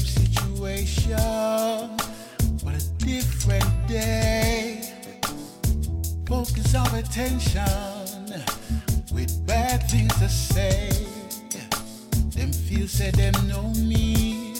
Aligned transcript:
It's 0.00 0.14
the 0.14 0.20
same 0.20 0.56
situation, 0.56 1.96
but 2.64 2.74
a 2.74 3.04
different 3.04 3.88
day. 3.88 4.80
Focus 6.26 6.74
our 6.74 6.96
attention 6.96 7.64
with 9.12 9.46
bad 9.46 9.88
things 9.90 10.14
to 10.18 10.28
say. 10.28 10.88
Them 12.30 12.52
feel 12.52 12.88
say 12.88 13.10
them 13.10 13.34
know 13.46 13.72
me. 13.74 14.54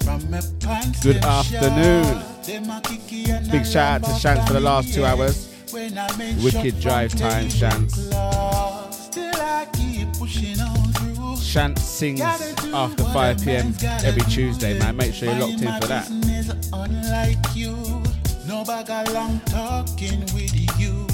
From 0.00 0.30
my 0.30 0.40
pants 0.60 1.02
Good 1.02 1.16
afternoon. 1.24 2.04
short, 2.04 2.44
them 2.44 2.70
a 2.70 2.80
kicky 2.82 3.30
and 3.30 3.50
Big 3.50 3.66
shout 3.66 4.02
out 4.02 4.04
to 4.04 4.10
love 4.12 4.20
Shants 4.20 4.46
for 4.46 4.52
the 4.52 4.60
last 4.60 4.94
two 4.94 5.04
hours. 5.04 5.50
When 5.72 5.98
I 5.98 6.16
make 6.16 6.38
Wicked 6.42 6.80
drive 6.80 7.14
time, 7.14 7.50
cloth, 7.88 8.94
Still 8.94 9.34
I 9.34 9.66
keep 9.72 10.12
pushing 10.14 10.60
on 10.60 10.92
through. 10.92 11.13
Shant 11.36 11.78
sings 11.78 12.20
after 12.20 13.04
5 13.04 13.44
pm 13.44 13.74
every 14.04 14.22
Tuesday, 14.22 14.78
man. 14.78 14.96
Make 14.96 15.14
sure 15.14 15.28
you're 15.28 15.46
locked 15.46 15.62
in 15.62 15.80
for 15.80 15.86
that. 15.88 16.08
Unlike 16.72 17.54
you. 17.54 17.76
No 18.46 18.64
bag 18.64 18.90
of 18.90 19.14
long 19.14 19.40
talking 19.46 20.20
with 20.34 20.54
you. 20.78 21.06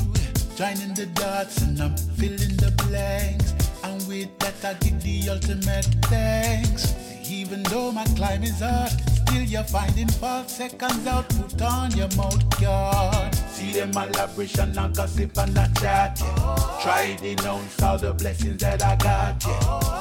Joining 0.56 0.94
the 0.94 1.06
dots 1.14 1.62
and 1.62 1.80
I'm 1.80 1.96
filling 1.96 2.56
the 2.56 2.72
blanks. 2.88 3.54
And 3.84 4.06
with 4.08 4.36
that 4.40 4.64
I 4.64 4.74
give 4.74 5.02
the 5.02 5.30
ultimate 5.30 5.86
thanks. 6.06 6.94
Even 7.30 7.62
though 7.64 7.92
my 7.92 8.04
climb 8.16 8.42
is 8.42 8.60
hard, 8.60 8.90
still 8.90 9.42
you're 9.42 9.62
finding 9.62 10.08
five 10.08 10.50
seconds 10.50 11.06
out. 11.06 11.28
Put 11.28 11.62
on 11.62 11.96
your 11.96 12.08
mouth 12.16 12.60
guard. 12.60 13.34
See 13.34 13.72
them 13.72 13.90
elaboration 13.90 14.76
and 14.76 14.94
gossip 14.94 15.38
and 15.38 15.56
a 15.56 15.70
chat. 15.80 16.20
Yeah. 16.20 16.78
Try 16.82 17.16
denounce 17.20 17.82
all 17.82 17.98
the 17.98 18.12
blessings 18.12 18.60
that 18.62 18.82
I 18.82 18.96
got. 18.96 19.44
Yeah. 19.44 19.99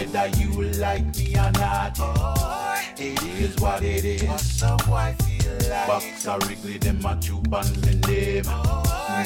Whether 0.00 0.28
you 0.38 0.62
like 0.80 1.04
me 1.18 1.34
or 1.34 1.52
not, 1.52 1.98
yeah. 1.98 2.82
it 2.96 3.22
is 3.22 3.54
what 3.60 3.82
it 3.82 4.02
is. 4.02 4.22
Box 4.62 6.26
a 6.26 6.38
wriggly, 6.38 6.78
them 6.78 7.04
a 7.04 7.18
chew 7.20 7.36
on 7.52 7.66
me 7.82 7.94
name. 8.08 8.44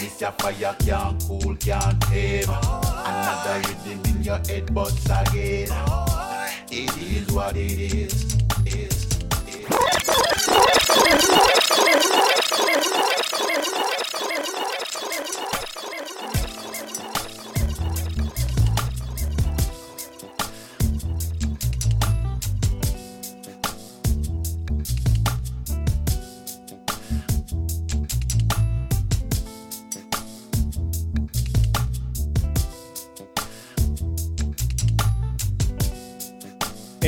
This 0.00 0.20
your 0.20 0.32
fire 0.32 0.74
can't 0.80 1.22
cool, 1.28 1.54
can't 1.60 2.02
tame. 2.02 2.50
Another 2.50 3.62
rhythm 3.68 4.16
in 4.16 4.24
your 4.24 4.38
head, 4.38 4.74
but 4.74 4.90
again. 5.04 5.68
It 6.72 6.96
is 6.98 7.32
what 7.32 7.56
it 7.56 7.94
is, 7.94 8.34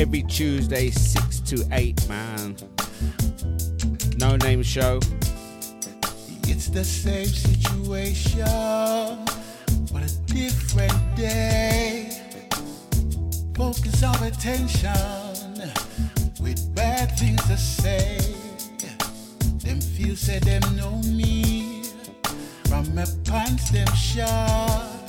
Every 0.07 0.23
Tuesday, 0.23 0.89
6 0.89 1.39
to 1.41 1.67
8, 1.69 2.07
man. 2.07 2.55
No 4.15 4.37
name 4.37 4.63
show. 4.63 5.01
It's 6.43 6.69
the 6.69 6.85
same 6.85 7.25
situation, 7.25 8.45
but 9.91 10.03
a 10.03 10.17
different 10.27 10.93
day. 11.17 12.21
Focus 13.53 14.01
our 14.01 14.23
attention 14.23 15.73
with 16.39 16.73
bad 16.73 17.11
things 17.19 17.45
to 17.47 17.57
say. 17.57 18.17
Them 19.57 19.81
feel 19.81 20.15
say 20.15 20.39
them 20.39 20.61
know 20.77 21.01
me. 21.01 21.83
From 22.69 22.95
my 22.95 23.05
pants, 23.25 23.71
them. 23.71 23.87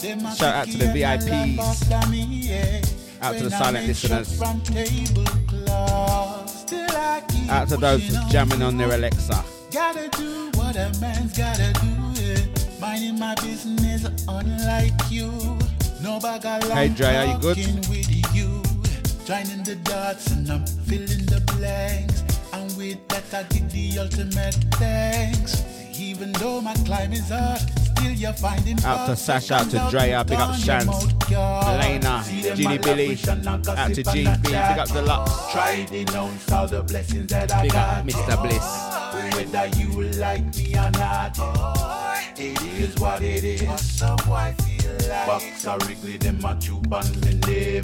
Them 0.02 0.20
Shout 0.34 0.42
out 0.42 0.66
to 0.66 0.76
the 0.76 0.86
VIPs. 0.86 2.97
Love 3.20 3.36
of 3.36 3.36
me, 3.36 3.38
yeah. 3.38 3.38
Out 3.38 3.38
to 3.38 3.44
the 3.44 3.50
silent 3.50 3.86
listeners. 3.86 4.38
from 4.38 4.60
tablecloth, 4.62 6.50
still 6.50 6.90
I 6.90 7.22
keep 7.28 7.50
Out 7.50 7.68
to 7.68 7.76
those 7.76 8.02
jamming 8.30 8.62
on 8.62 8.76
their. 8.76 8.92
Alexa. 8.92 9.44
Gotta 9.72 10.08
do 10.16 10.50
what 10.54 10.76
a 10.76 10.92
man's 11.00 11.36
gotta 11.36 11.72
do. 11.80 12.22
Yeah. 12.22 12.80
Minding 12.80 13.18
my 13.18 13.34
business, 13.36 14.06
unlike 14.28 14.92
you. 15.10 15.30
No 16.02 16.18
bag 16.20 16.44
Hey, 16.64 16.88
Dre, 16.88 17.16
are 17.16 17.26
you 17.26 17.38
good? 17.38 17.56
with 17.88 18.34
you. 18.34 18.62
Joining 19.24 19.62
the 19.62 19.76
dots 19.82 20.28
and 20.30 20.48
I'm 20.50 20.66
filling 20.66 21.26
the 21.26 21.42
blanks. 21.56 22.22
And 22.52 22.74
with 22.76 23.06
that, 23.08 23.34
I 23.34 23.42
give 23.52 23.70
the 23.70 23.98
ultimate 23.98 24.54
thanks. 24.76 25.62
Even 25.98 26.32
though 26.32 26.60
my 26.62 26.74
climb 26.86 27.12
is 27.12 27.28
hard, 27.28 27.60
still 27.60 27.68
you're 27.68 27.76
finding 27.76 27.87
Out 27.98 29.06
to 29.06 29.16
five 29.16 29.18
Sash, 29.18 29.50
out 29.50 29.70
to 29.70 29.78
Drea, 29.90 30.24
big 30.24 30.38
up 30.38 30.54
Shants. 30.54 31.32
Elena, 31.32 32.24
Ginny 32.56 32.78
Billy, 32.78 33.10
out 33.46 33.64
to 33.64 33.72
and 33.72 33.94
GB, 33.94 34.42
big 34.42 34.54
up 34.54 34.88
Deluxe. 34.88 35.52
Try 35.52 35.84
denounce 35.84 36.52
all 36.52 36.66
the 36.68 36.82
blessings 36.82 37.26
that 37.28 37.52
I 37.52 37.62
Big 37.62 37.72
got. 37.72 37.98
up 37.98 38.06
Mr. 38.06 38.42
Bliss. 38.42 39.34
Whether 39.34 39.66
you 39.78 40.02
like 40.18 40.44
me 40.56 40.74
or 40.74 40.90
not, 40.92 41.38
it 42.38 42.62
is 42.62 42.94
what 43.00 43.22
it 43.22 43.44
is. 43.44 44.00
Box 44.00 45.64
a 45.64 45.78
wriggly, 45.78 46.18
them 46.18 46.44
a 46.44 46.56
chew 46.60 46.80
on 46.92 47.20
me 47.20 47.34
name. 47.46 47.82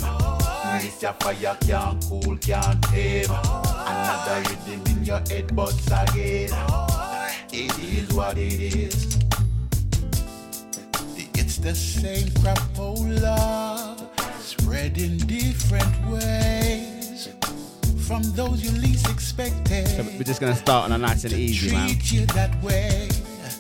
This 0.81 1.03
your 1.03 1.13
fire 1.15 1.57
can't 1.61 2.05
cool, 2.09 2.37
can't 2.39 2.83
tame. 2.85 3.31
Another 3.31 4.43
rhythm 4.49 4.97
in 4.97 5.05
your 5.05 5.19
head, 5.19 5.55
but 5.57 5.75
again, 5.87 6.51
it 7.53 7.79
is 7.79 8.13
what 8.15 8.39
it 8.39 8.75
is. 8.77 9.24
The 11.65 11.75
same 11.75 12.29
crapola, 12.45 13.97
spread 14.39 14.99
in 14.99 15.17
different 15.17 16.07
ways. 16.07 17.31
From 18.07 18.23
those 18.33 18.63
you 18.63 18.71
least 18.83 19.09
expected. 19.09 19.89
So 19.89 20.03
we're 20.03 20.25
just 20.25 20.43
gonna 20.43 20.55
start 20.55 20.85
on 20.85 20.93
a 20.93 20.99
nice 20.99 21.25
and 21.25 21.33
easy, 21.33 21.73
man. 21.73 21.89
You 22.03 22.27
that 22.27 22.63
way. 22.63 23.09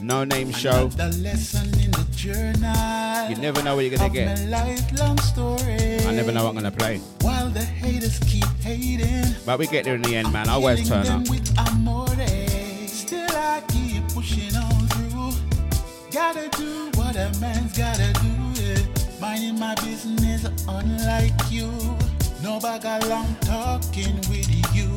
No 0.02 0.22
name 0.24 0.52
show. 0.52 0.88
The 0.88 1.08
lesson 1.22 1.64
in 1.80 1.92
the 1.92 2.06
journey. 2.14 3.30
You 3.30 3.40
never 3.40 3.62
know 3.62 3.74
what 3.74 3.86
you're 3.86 3.96
gonna 3.96 4.12
get. 4.12 4.38
Lifelong 4.50 5.16
story. 5.20 6.04
I 6.04 6.12
never 6.12 6.30
know 6.30 6.42
what 6.44 6.50
I'm 6.50 6.56
gonna 6.56 6.70
play. 6.70 6.98
While 7.22 7.48
the 7.48 7.64
haters 7.64 8.18
keep 8.18 8.44
hating. 8.60 9.34
But 9.46 9.58
we 9.58 9.66
get 9.66 9.86
there 9.86 9.94
in 9.94 10.02
the 10.02 10.14
end, 10.14 10.30
man. 10.30 10.50
I 10.50 10.52
always 10.52 10.86
turn 10.86 11.06
up. 11.06 11.26
Still 12.86 13.30
I 13.30 13.62
keep 13.68 14.06
pushing 14.08 14.54
on 14.54 14.88
through. 14.88 15.32
Gotta 16.12 16.50
do 16.50 16.93
what 17.14 17.36
a 17.36 17.40
man's 17.40 17.78
gotta 17.78 18.12
do. 18.14 18.62
Yeah. 18.62 18.78
Minding 19.20 19.58
my 19.58 19.74
business, 19.76 20.44
unlike 20.68 21.32
you. 21.50 21.70
No 22.42 22.58
bag 22.60 22.84
of 22.84 23.08
long 23.08 23.34
talking 23.40 24.16
with 24.28 24.50
you. 24.74 24.88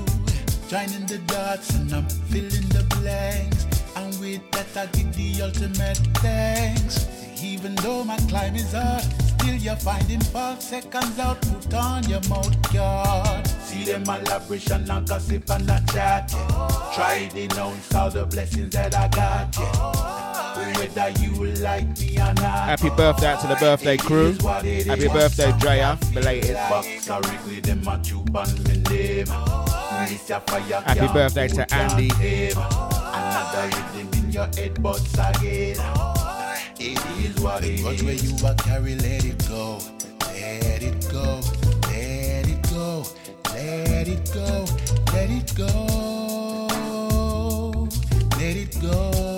Joining 0.67 1.05
the 1.05 1.21
dots 1.27 1.75
and 1.75 1.93
I'm 1.93 2.09
filling 2.29 2.67
the 2.69 2.85
blanks. 2.99 3.65
And 3.95 4.19
with 4.19 4.41
that 4.51 4.75
I 4.75 4.85
give 4.87 5.13
the 5.15 5.43
ultimate 5.43 5.97
thanks. 6.17 7.07
Even 7.41 7.75
though 7.75 8.03
my 8.03 8.17
climb 8.29 8.55
is 8.55 8.73
hard, 8.73 9.03
still 9.03 9.55
you're 9.55 9.75
finding 9.75 10.21
five 10.21 10.61
seconds 10.61 11.19
out. 11.19 11.39
Put 11.41 11.73
on 11.73 12.03
your 12.09 12.21
mouth 12.29 12.73
guard. 12.73 13.47
See 13.63 13.83
them 13.83 14.03
elaboration 14.03 14.89
and 14.89 15.07
gossip 15.07 15.49
and 15.49 15.69
a 15.69 15.83
chat. 15.93 16.31
Yeah. 16.33 16.91
Try 16.95 17.29
denounce 17.31 17.93
all 17.93 18.09
the 18.09 18.25
blessings 18.25 18.71
that 18.71 18.95
I 18.95 19.07
got. 19.07 19.55
Yeah. 19.57 20.16
Whether 20.77 21.09
you 21.21 21.43
like 21.61 21.99
me 21.99 22.17
or 22.17 22.33
not. 22.35 22.69
Happy 22.69 22.89
birthday 22.89 23.35
to 23.41 23.47
the 23.47 23.55
birthday 23.55 23.97
crew. 23.97 24.33
Happy 24.43 25.07
birthday, 25.07 25.51
Drea. 25.59 25.97
Belated. 26.13 26.55
Box 26.69 27.09
a 27.09 27.19
wriggly, 27.21 27.59
them 27.61 27.87
a 27.87 27.99
chew 28.03 28.19
on 28.35 28.47
me 28.63 28.77
name. 28.89 29.25
This 30.07 30.29
your 30.29 30.39
fire 30.41 30.81
Happy 30.85 31.07
birthday 31.11 31.47
to 31.47 31.73
Andy. 31.73 32.09
tame. 32.09 32.57
Another 32.57 33.69
rhythm 33.75 34.09
in 34.23 34.31
your 34.31 34.45
head, 34.55 34.81
but 34.83 35.01
again, 35.13 35.77
it 36.79 36.99
is 37.25 37.35
what 37.41 37.63
it 37.63 37.79
is. 37.79 38.03
where 38.03 38.13
you 38.13 38.45
are 38.45 38.55
carry, 38.55 38.95
let 38.95 39.25
it 39.25 39.47
go, 39.49 39.79
let 40.21 40.83
it 40.83 41.09
go, 41.11 41.41
let 41.89 42.47
it 42.47 42.69
go, 42.69 43.03
let 43.53 44.07
it 44.07 44.31
go, 44.31 44.65
let 45.11 45.29
it 45.31 45.55
go, 45.55 45.87
let 48.37 48.55
it 48.55 48.79
go. 48.79 49.36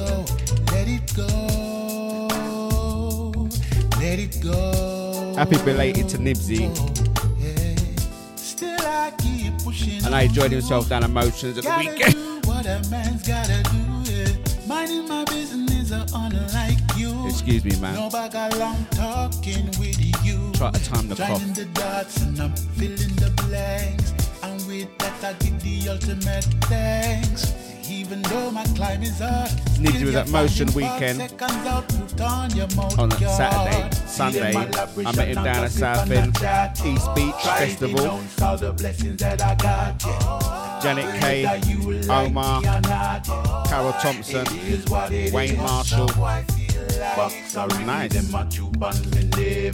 Go, 0.00 0.24
let 0.72 0.88
it 0.88 1.14
go, 1.14 1.26
let 3.98 4.18
it 4.18 4.40
go. 4.42 5.34
Happy 5.36 5.56
belated 5.64 6.08
to 6.10 6.18
Nibsy. 6.18 6.70
Still 8.38 8.78
I 8.80 9.12
keep 9.18 9.58
pushing 9.62 10.04
And 10.04 10.14
I 10.14 10.22
enjoyed 10.22 10.52
himself 10.52 10.88
down 10.88 11.04
emotions 11.04 11.58
at 11.58 11.64
the 11.64 11.70
Gotta 11.70 11.90
weekend. 11.90 12.14
do 12.14 12.40
what 12.48 12.66
a 12.66 12.82
man's 12.90 13.26
gotta 13.26 13.62
do. 13.70 14.10
Yeah. 14.10 14.26
Minding 14.66 15.08
my 15.08 15.24
business, 15.24 15.90
unlike 15.90 16.78
Excuse 17.26 17.64
me, 17.64 17.74
man. 17.80 17.94
No 17.94 18.10
bag 18.10 18.34
of 18.34 18.58
long 18.58 18.84
talking 18.90 19.66
with 19.78 19.98
you. 20.24 20.52
Try 20.54 20.70
to 20.70 20.84
time 20.84 21.08
the. 21.08 21.14
Joining 21.14 21.52
the 21.54 21.64
dots 21.72 22.20
and 22.22 22.38
I'm 22.40 22.54
filling 22.54 23.14
the 23.16 23.30
blanks. 23.46 24.12
And 24.42 24.66
with 24.66 24.88
that 24.98 25.24
I 25.24 25.32
give 25.44 25.60
the 25.62 25.88
ultimate 25.90 26.44
thanks. 26.68 27.69
Even 27.90 28.22
though 28.22 28.52
my 28.52 28.64
climb 28.76 29.02
is 29.02 29.18
hard. 29.18 29.50
Need 29.78 29.88
still 29.88 30.00
you 30.00 30.04
with 30.06 30.14
that 30.14 30.28
motion 30.28 30.68
weekend. 30.74 31.20
out, 31.40 31.92
on 32.20 32.50
On. 33.00 33.10
Saturday, 33.10 33.90
Sunday, 34.06 34.54
I 34.54 35.12
met 35.16 35.28
him 35.28 35.34
down 35.42 35.64
at 35.64 35.72
Southend. 35.72 36.36
East 36.86 37.14
Beach 37.16 37.34
Festival. 37.42 38.20
the 38.56 38.72
blessings 38.76 39.16
that 39.20 39.42
I 39.42 39.54
got, 39.56 40.04
yeah. 40.04 40.80
Janet 40.82 41.20
Kay, 41.20 41.44
Omar, 42.08 42.60
me 42.60 42.68
or 42.68 42.80
not, 42.82 43.26
yeah. 43.26 43.64
Carroll 43.66 43.92
Thompson, 43.94 44.46
It 44.46 44.52
is 44.68 44.84
what 44.86 45.10
it 45.12 45.32
Wayne. 45.32 45.56
Marshall. 45.56 46.08
So 46.08 46.22
I 46.22 46.42
feel 46.42 46.82
like 47.00 47.16
Box 47.16 47.54
Nice. 47.86 48.12
them 48.12 48.34
a 48.34 48.48
tube 48.48 48.82
on 48.82 49.10
me 49.10 49.24
name. 49.36 49.72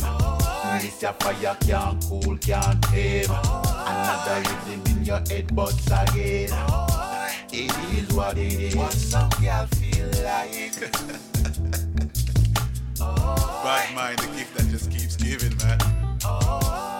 This 0.81 1.03
a 1.03 1.13
fire 1.13 1.57
can't 1.61 2.03
cool, 2.09 2.39
can't 2.39 2.83
tame. 2.85 3.31
Another 3.31 4.51
rhythm 4.67 4.97
in 4.99 5.05
your 5.05 5.19
head, 5.29 5.55
but 5.55 5.75
again. 6.11 7.16
It 7.52 7.70
is 7.98 8.12
what 8.14 8.37
it 8.37 8.52
is. 8.52 8.76
What 8.76 8.93
some 8.93 9.31
girl 9.40 9.66
feel 9.66 10.06
like. 10.25 10.81
Bad 12.98 13.94
mind, 13.94 14.19
the 14.19 14.26
gift 14.37 14.54
that 14.56 14.69
just 14.70 14.90
keeps 14.90 15.16
giving, 15.16 15.56
man. 15.58 15.78
I 16.25 16.95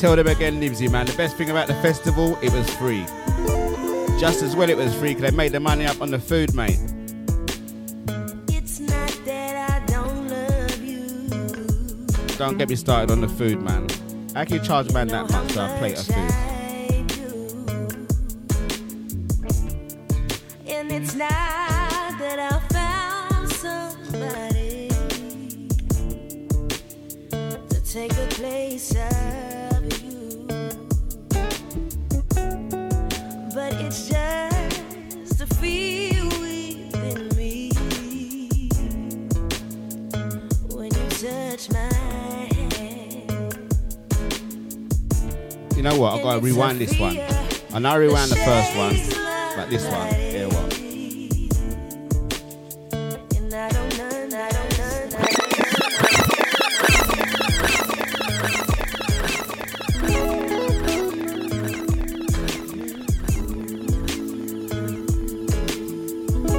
Tell 0.00 0.16
them 0.16 0.28
again, 0.28 0.58
Nibsy, 0.58 0.90
man. 0.90 1.04
The 1.04 1.12
best 1.12 1.36
thing 1.36 1.50
about 1.50 1.66
the 1.66 1.74
festival, 1.74 2.38
it 2.40 2.50
was 2.54 2.70
free. 2.76 3.04
Just 4.18 4.40
as 4.40 4.56
well, 4.56 4.70
it 4.70 4.76
was 4.78 4.94
free 4.94 5.10
because 5.10 5.30
they 5.30 5.36
made 5.36 5.52
the 5.52 5.60
money 5.60 5.84
up 5.84 6.00
on 6.00 6.10
the 6.10 6.18
food, 6.18 6.54
mate. 6.54 6.78
It's 8.48 8.80
not 8.80 9.20
that 9.26 9.70
I 9.70 9.84
don't 9.84 10.28
love 10.28 10.80
you. 10.82 11.28
Don't 12.38 12.56
get 12.56 12.70
me 12.70 12.76
started 12.76 13.10
on 13.10 13.20
the 13.20 13.28
food, 13.28 13.60
man. 13.60 13.88
How 14.34 14.44
can 14.46 14.54
you 14.54 14.62
charge 14.62 14.88
a 14.88 14.94
man 14.94 15.08
that 15.08 15.30
much 15.30 15.52
for 15.52 15.60
a 15.60 15.78
plate 15.78 15.98
of 15.98 16.06
food? 16.06 16.16
I 16.16 17.04
do. 17.06 18.06
And 20.66 20.90
it's 20.90 21.14
not 21.14 21.28
that 21.28 22.38
I 22.38 22.58
found 22.72 23.52
somebody 23.52 24.88
to 27.68 27.80
take 27.84 28.14
the 28.14 28.26
place 28.30 28.92
of 28.96 29.49
You 45.80 45.84
know 45.88 45.98
what? 45.98 46.12
I've 46.12 46.22
got 46.22 46.34
to 46.34 46.40
rewind 46.40 46.78
this 46.78 46.98
one. 46.98 47.18
I 47.72 47.78
know 47.78 47.88
I 47.88 47.94
rewound 47.94 48.30
the 48.30 48.36
first 48.36 48.76
one, 48.76 48.94
but 49.56 49.70
this 49.70 49.82
one, 49.86 50.12
hear 50.12 50.46
what? 50.46 50.74
I 53.54 53.56
I 53.56 53.68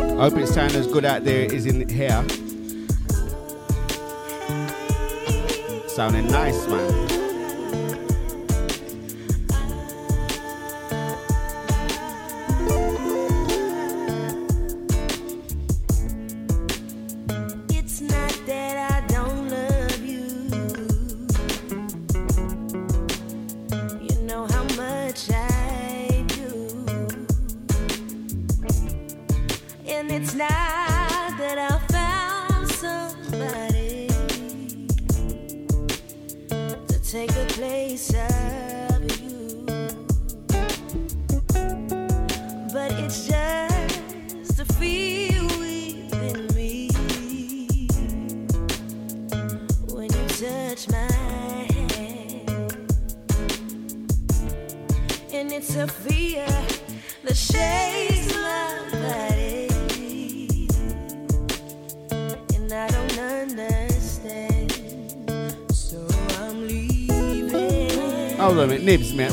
I. 0.10 0.18
I 0.18 0.30
hope 0.30 0.38
it's 0.40 0.52
sounding 0.52 0.80
as 0.80 0.88
good 0.88 1.06
out 1.06 1.24
there 1.24 1.54
as 1.54 1.68
in 1.68 1.88
here. 1.88 2.26
Sounding 5.90 6.26
nice, 6.32 6.66
man. 6.66 7.00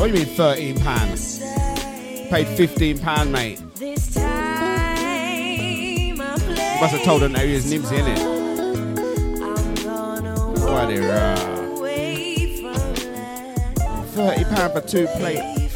What 0.08 0.14
do 0.14 0.20
you 0.20 0.26
mean 0.26 0.36
£13? 0.36 2.30
Paid 2.30 2.46
£15, 2.46 3.30
mate. 3.30 3.60
This 3.74 4.14
time 4.14 6.16
Must 6.16 6.94
have 6.94 7.02
told 7.04 7.20
her 7.20 7.28
no, 7.28 7.40
he 7.40 7.52
was 7.52 7.70
Nibs, 7.70 7.90
innit? 7.90 8.16
From 9.38 9.74
love. 11.08 11.38
£30 14.14 14.72
for 14.72 14.80
two 14.80 15.06
plates. 15.18 15.67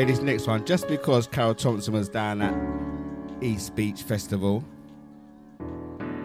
play 0.00 0.10
this 0.10 0.22
next 0.22 0.46
one 0.46 0.64
just 0.64 0.88
because 0.88 1.26
Carroll 1.26 1.54
Thompson 1.54 1.92
was 1.92 2.08
down 2.08 2.40
at 2.40 2.54
East 3.42 3.76
Beach 3.76 4.02
Festival. 4.02 4.64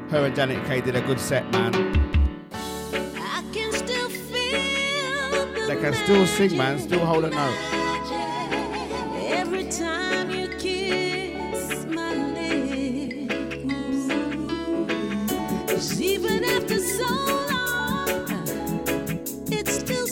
Her 0.09 0.25
and 0.25 0.33
Janet 0.35 0.65
Kay 0.65 0.79
did 0.79 0.95
a 0.95 1.01
good 1.01 1.19
set, 1.19 1.43
man. 1.51 1.73
Can 3.51 3.71
the 3.71 3.85
they 5.67 5.75
can 5.75 5.93
still 5.93 6.25
sing, 6.25 6.55
man, 6.55 6.79
still 6.79 7.05
hold 7.05 7.25
a 7.25 7.29
note. 7.29 7.71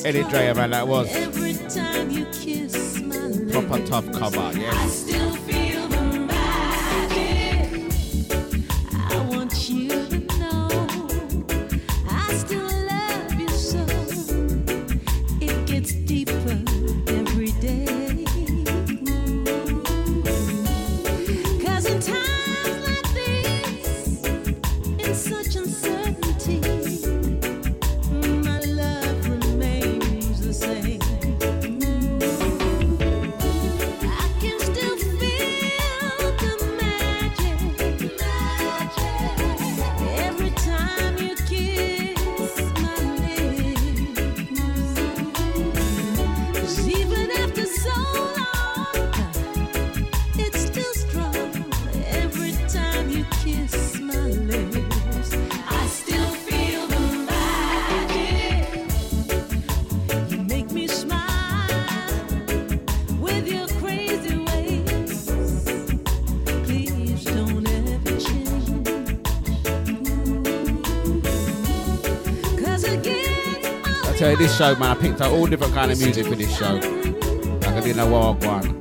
Eddie 0.05 0.23
Dreyer, 0.23 0.53
man, 0.53 0.71
that 0.71 0.85
was 0.85 1.42
proper 3.53 3.85
tough 3.85 4.11
cover. 4.13 4.51
Yes. 4.57 5.12
this 74.43 74.57
show, 74.57 74.75
man, 74.75 74.97
I 74.97 74.99
picked 74.99 75.21
out 75.21 75.31
all 75.31 75.47
different 75.47 75.73
kind 75.73 75.89
of 75.89 75.97
music 75.99 76.25
for 76.25 76.35
this 76.35 76.53
show. 76.57 76.73
Like 76.73 77.67
I 77.67 77.79
didn't 77.79 77.95
know 77.95 78.09
what 78.09 78.45
I 78.45 78.72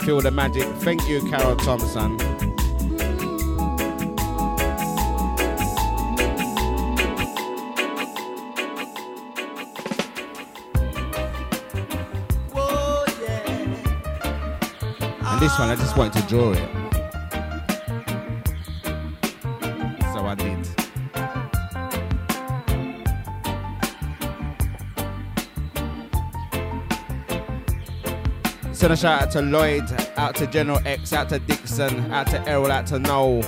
feel 0.00 0.20
the 0.20 0.30
magic. 0.30 0.64
Thank 0.78 1.08
you, 1.08 1.20
Carroll 1.28 1.56
Thompson. 1.56 2.16
Oh, 12.54 13.04
and 15.22 15.40
this 15.40 15.58
one, 15.58 15.68
I 15.68 15.76
just 15.76 15.96
wanted 15.96 16.20
to 16.20 16.28
draw 16.28 16.52
it. 16.52 16.79
Send 28.80 28.94
a 28.94 28.96
shout 28.96 29.20
out 29.20 29.30
to 29.32 29.42
Lloyd, 29.42 29.84
out 30.16 30.34
to 30.36 30.46
General 30.46 30.80
X, 30.86 31.12
out 31.12 31.28
to 31.28 31.38
Dixon, 31.38 32.10
out 32.10 32.28
to 32.28 32.40
Errol, 32.48 32.72
out 32.72 32.86
to 32.86 32.98
Noel. 32.98 33.44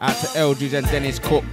Out 0.00 0.16
to 0.16 0.32
Eldridge 0.34 0.72
and 0.72 0.86
Dennis 0.86 1.18
Cook. 1.18 1.44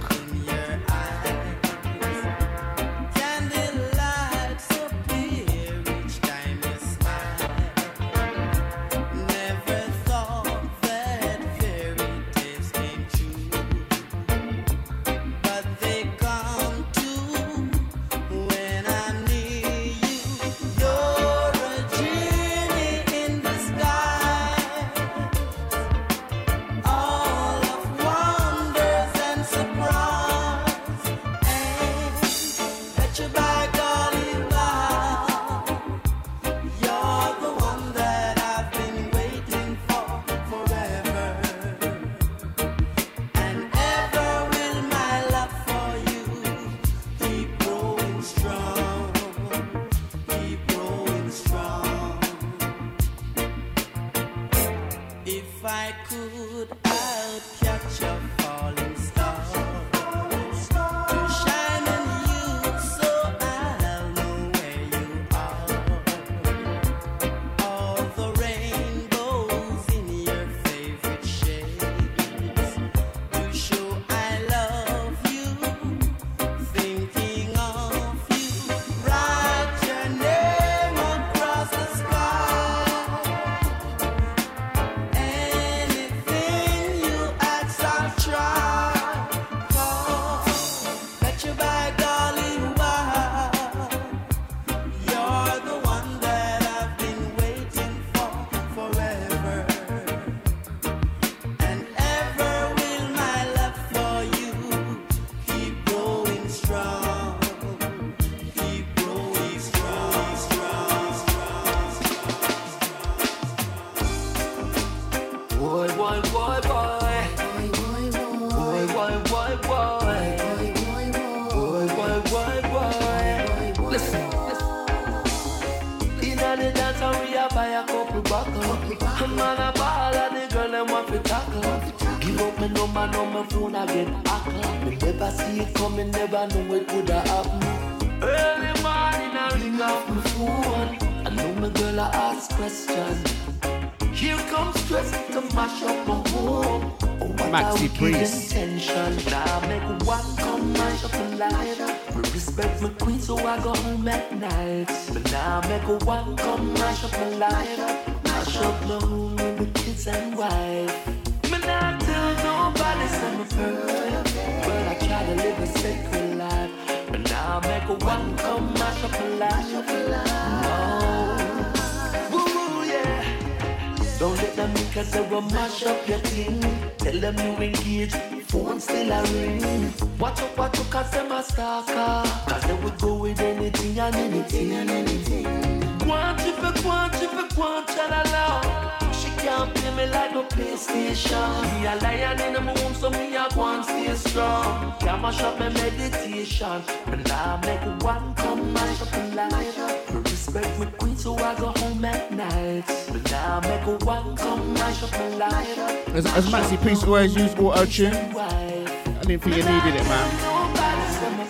Mash 195.32 195.42
up 195.42 195.58
my 195.58 195.68
meditation. 195.70 196.82
And 197.06 197.30
I 197.30 197.60
make 197.64 198.02
one 198.02 198.34
come 198.34 198.72
mash 198.72 199.02
up 199.02 199.12
light. 199.34 200.14
Me 200.14 200.20
respect 200.20 200.78
my 200.78 200.86
queen, 200.86 201.16
so 201.16 201.34
I 201.36 201.54
go 201.58 201.68
home 201.68 202.04
at 202.04 202.32
night. 202.32 202.84
But 203.10 203.30
now 203.30 203.60
make 203.60 203.86
a 203.86 204.04
one 204.04 204.36
come 204.36 204.74
mash 204.74 205.02
up 205.02 205.12
my 205.12 205.28
light. 205.28 205.76
Has, 206.08 206.26
has 206.26 206.46
Maxi 206.48 206.80
Priest 206.80 207.04
always 207.06 207.34
used 207.34 207.58
auto 207.58 207.84
tune? 207.86 208.14
I 208.14 209.24
didn't 209.24 209.42
think 209.42 209.56
you 209.56 209.62
needed 209.62 209.94
it, 209.96 210.04
man. 210.04 210.28
Nobody 210.42 211.12
said 211.12 211.38
me 211.38 211.44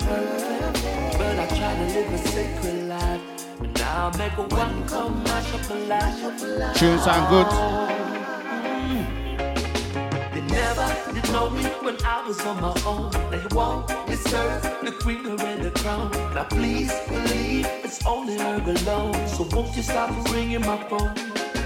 me 11.50 11.64
when 11.84 11.96
I 12.04 12.26
was 12.26 12.40
on 12.46 12.60
my 12.60 12.74
own. 12.86 13.10
They 13.30 13.42
won't 13.54 13.86
deserve 14.06 14.62
the 14.84 14.92
queen 15.00 15.26
or 15.26 15.36
the 15.36 15.72
crown. 15.76 16.10
Now 16.34 16.44
please 16.44 16.92
believe 17.08 17.66
it's 17.84 18.04
only 18.06 18.38
her 18.38 18.62
alone. 18.64 19.28
So 19.28 19.48
won't 19.52 19.76
you 19.76 19.82
stop 19.82 20.10
ringing 20.32 20.60
my 20.60 20.78
phone? 20.88 21.14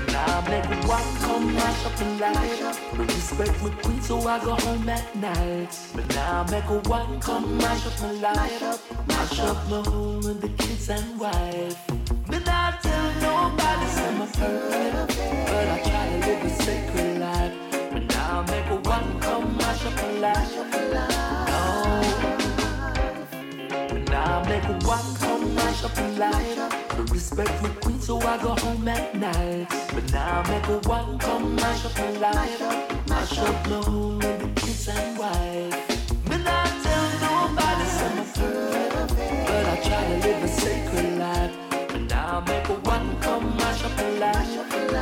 Now 0.08 0.40
make 0.48 0.64
a 0.64 0.78
one 0.86 1.10
come 1.24 1.54
mash 1.54 1.86
up 1.86 1.96
the 1.96 2.04
light. 2.20 2.78
But 2.96 3.06
respect 3.14 3.62
my 3.62 3.70
queen, 3.82 4.00
so 4.02 4.20
I 4.26 4.38
go 4.44 4.54
home 4.54 4.88
at 4.88 5.14
night. 5.16 5.78
But 5.94 6.08
now 6.14 6.44
make 6.50 6.64
a 6.64 6.78
one 6.88 7.20
come 7.20 7.58
mash 7.58 7.86
up 7.86 8.00
my 8.00 8.12
light 8.12 8.96
mash 9.28 9.40
up 9.40 9.68
my 9.68 9.80
home 9.90 10.20
with 10.20 10.40
the 10.40 10.48
kids 10.48 10.88
and 10.88 11.18
wife. 11.18 11.76
But 12.26 12.48
I 12.48 12.78
tell 12.82 13.08
nobody 13.26 13.86
say 13.86 14.18
my 14.18 14.26
perfect, 14.26 15.18
but 15.46 15.68
I 15.68 15.78
try 15.88 16.04
to 16.10 16.26
live 16.26 16.44
a 16.44 16.62
sacred 16.62 17.20
life. 17.20 17.65
Now 18.36 18.42
make 18.42 18.66
a 18.66 18.76
one 18.76 19.18
come 19.20 19.56
mash 19.56 19.86
up 19.86 19.94
my 19.94 20.10
life. 20.18 20.52
No. 21.48 21.62
But 23.88 24.10
now 24.10 24.44
make 24.44 24.64
a 24.64 24.76
one 24.86 25.16
come 25.16 25.54
mash 25.54 25.82
up 25.84 25.96
my 25.96 26.10
life. 26.18 26.58
But 26.90 27.10
respect 27.12 27.62
my 27.62 27.70
queen, 27.80 27.98
so 27.98 28.20
I 28.20 28.36
go 28.36 28.50
home 28.56 28.86
at 28.88 29.14
night. 29.14 29.68
But 29.94 30.12
now 30.12 30.42
make 30.50 30.68
a 30.68 30.78
one 30.86 31.18
come 31.18 31.56
mash 31.56 31.86
up 31.86 31.96
my 31.96 32.10
life. 32.10 32.60
Mash 33.08 33.38
up 33.38 33.68
my 33.68 33.80
home 33.80 34.18
with 34.18 34.38
the 34.42 34.60
kids 34.60 34.86
and 34.88 35.18
wife. 35.18 35.72
But 36.26 36.46
I 36.46 36.64
tell 36.84 37.06
nobody 37.24 37.86
my 38.16 38.24
perfect, 38.34 39.46
but 39.46 39.64
I 39.66 39.76
try 39.80 40.02
to 40.08 40.16
live 40.28 40.42
a 40.44 40.48
sacred 40.48 41.18
life. 41.18 41.54
But 41.88 42.02
now 42.02 42.40
make 42.46 42.68
a 42.68 42.74
one 42.74 43.18
come 43.22 43.56
mash 43.56 43.82
up 43.82 43.96
my 43.96 44.10
life. 44.18 44.95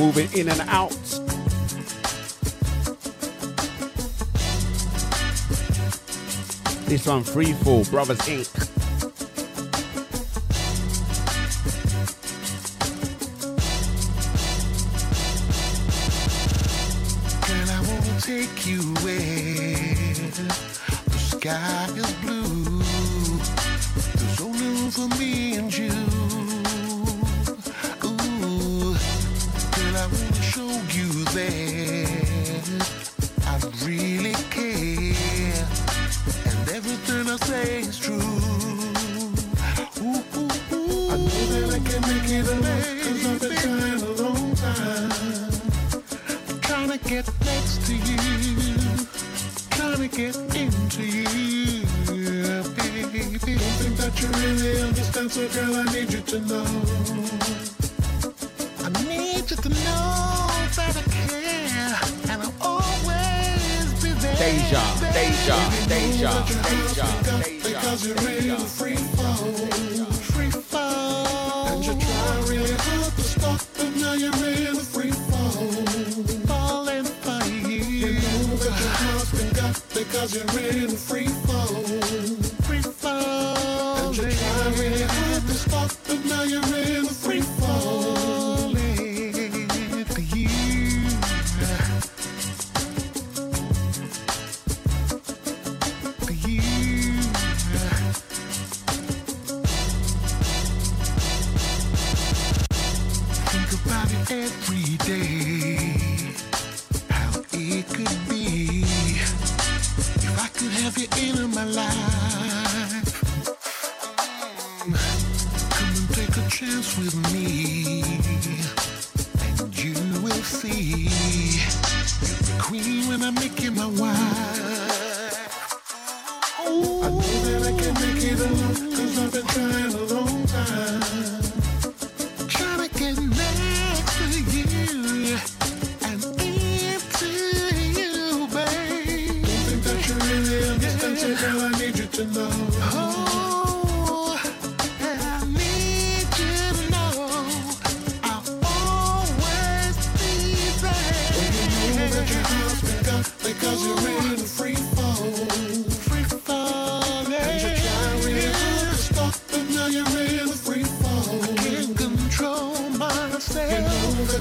Moving 0.00 0.32
in 0.32 0.48
and 0.48 0.62
out. 0.62 0.88
This 6.88 7.06
one, 7.06 7.22
Free 7.22 7.52
Fall, 7.52 7.84
Brothers 7.84 8.16
Inc. 8.20 8.69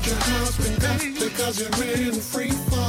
You 0.04 0.14
your 0.14 0.58
been 0.64 0.80
got 0.80 1.00
because 1.20 1.60
you're 1.60 1.70
in 2.08 2.10
a 2.10 2.22
free 2.22 2.52
fall. 2.52 2.89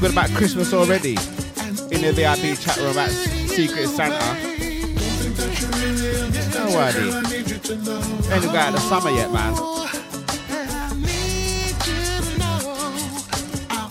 Talking 0.00 0.12
about 0.12 0.30
Christmas 0.30 0.72
already 0.72 1.16
in 1.90 2.02
the 2.02 2.12
VIP 2.14 2.56
chat 2.56 2.76
room 2.76 2.96
at 2.98 3.10
Secret 3.10 3.88
Santa. 3.88 4.18
No 6.54 6.70
worry. 6.70 7.10
Ain't 8.32 8.44
got 8.44 8.56
out 8.56 8.74
of 8.74 8.80
summer 8.80 9.10
yet, 9.10 9.32
man. 9.32 9.52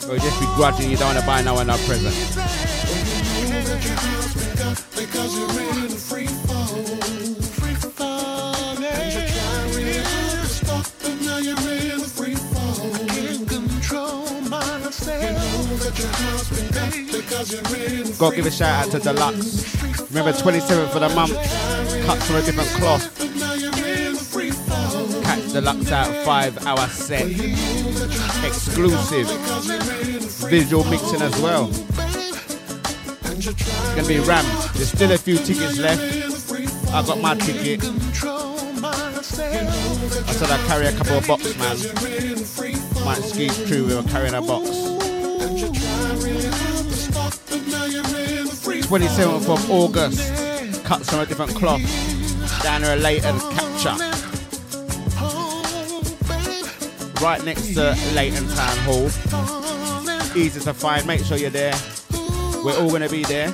Or 0.10 0.18
just 0.18 0.40
begrudging 0.40 0.90
you 0.90 0.96
don't 0.96 1.14
want 1.14 1.20
to 1.20 1.26
buy 1.26 1.42
no 1.42 1.56
one 1.56 1.68
no 1.68 1.76
present. 1.80 2.67
Gotta 17.38 18.36
give 18.36 18.48
a 18.48 18.52
shout 18.52 18.88
out 18.88 18.92
to 18.94 19.00
Deluxe. 19.00 20.10
Remember 20.10 20.32
27th 20.32 20.96
of 20.96 21.02
the 21.02 21.10
month, 21.10 21.34
cut 22.08 22.18
from 22.24 22.38
a 22.38 22.42
different 22.42 22.70
cloth. 22.70 23.14
Catch 25.24 25.54
Deluxe 25.54 25.92
out 25.92 26.26
five 26.26 26.66
hour 26.66 26.88
set. 26.88 27.30
Exclusive. 28.44 29.28
Visual 30.50 30.84
mixing 30.86 31.22
as 31.22 31.40
well. 31.40 31.70
Try 33.40 33.96
Gonna 33.96 34.08
be 34.08 34.20
rammed. 34.20 34.48
There's 34.74 34.92
still 34.92 35.12
a 35.12 35.18
few 35.20 35.38
tickets 35.38 35.78
left. 35.78 36.02
I 36.92 37.06
got 37.06 37.20
my 37.22 37.36
ticket. 37.36 37.84
I 37.84 39.22
said 40.34 40.50
I'd 40.50 40.68
carry 40.68 40.88
a 40.88 40.92
couple 40.94 41.18
of 41.18 41.28
boxes, 41.28 41.56
man. 41.60 41.78
Might 43.06 43.22
squeeze 43.22 43.56
through 43.68 43.86
with 43.86 44.10
carrying 44.10 44.34
a 44.34 44.42
box. 44.42 44.67
27th 48.88 49.50
of 49.50 49.70
August. 49.70 50.86
Cuts 50.86 51.10
from 51.10 51.20
a 51.20 51.26
different 51.26 51.54
cloth. 51.56 51.82
Down 52.64 52.84
there, 52.84 52.96
Leighton 52.96 53.38
Capture. 53.38 53.98
Right 57.22 57.44
next 57.44 57.74
to 57.74 57.98
Leighton 58.16 58.48
Town 58.48 58.78
Hall. 58.86 59.08
Easy 60.38 60.62
to 60.62 60.74
find. 60.74 61.06
Make 61.06 61.26
sure 61.26 61.36
you're 61.36 61.50
there. 61.50 61.76
We're 62.64 62.80
all 62.80 62.90
gonna 62.90 63.10
be 63.10 63.26
there. 63.26 63.54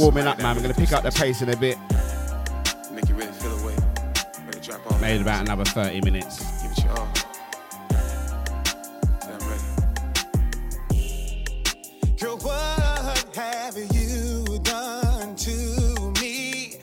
Warming 0.00 0.26
up, 0.26 0.38
man. 0.38 0.56
We're 0.56 0.62
gonna 0.62 0.74
pick 0.74 0.92
up 0.92 1.02
the 1.02 1.10
pace 1.10 1.42
in 1.42 1.50
a 1.50 1.56
bit. 1.56 1.76
Make 2.92 3.08
you 3.08 3.14
really 3.14 3.32
feel 3.32 3.58
away, 3.60 3.76
ready 4.46 4.60
to 4.60 4.66
drop 4.66 4.90
off. 4.90 5.00
Made 5.00 5.20
about 5.20 5.42
another 5.42 5.64
30 5.64 6.00
minutes. 6.00 6.38
Give 6.62 6.72
it 6.72 6.84
your 6.84 6.98
all. 6.98 7.08
Till 9.20 9.34
I'm 9.34 9.48
ready. 9.48 9.62
Girl, 12.18 12.38
what 12.38 13.26
have 13.36 13.76
you 13.94 14.58
done 14.62 15.36
to 15.36 16.12
me? 16.20 16.76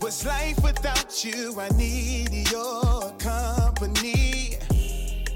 What's 0.00 0.24
life 0.26 0.62
without 0.62 1.24
you? 1.24 1.58
I 1.58 1.68
need 1.70 2.50
your 2.50 3.10
company. 3.18 4.56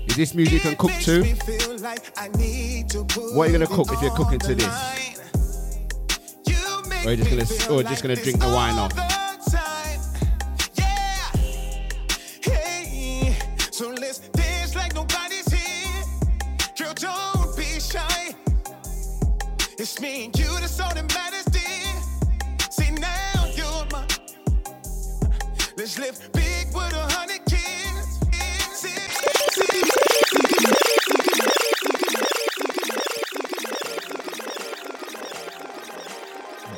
Is 0.07 0.17
this 0.17 0.35
music 0.35 0.53
you 0.53 0.61
can 0.61 0.77
cook 0.77 0.91
Makes 0.91 1.05
to? 1.07 1.23
like 1.81 2.15
to 2.15 3.03
What 3.35 3.49
are 3.49 3.53
you 3.53 3.59
gonna 3.59 3.67
cook 3.67 3.93
if 3.93 4.01
you're 4.01 4.15
cooking 4.15 4.39
to 4.41 4.55
the 4.55 4.55
this? 4.55 5.04
You 7.13 7.17
just 7.17 7.31
gonna- 7.69 7.75
or 7.75 7.83
just 7.83 8.03
gonna 8.03 8.17
drink 8.17 8.41
the 8.41 8.49
wine 8.49 8.79
off? 8.79 9.24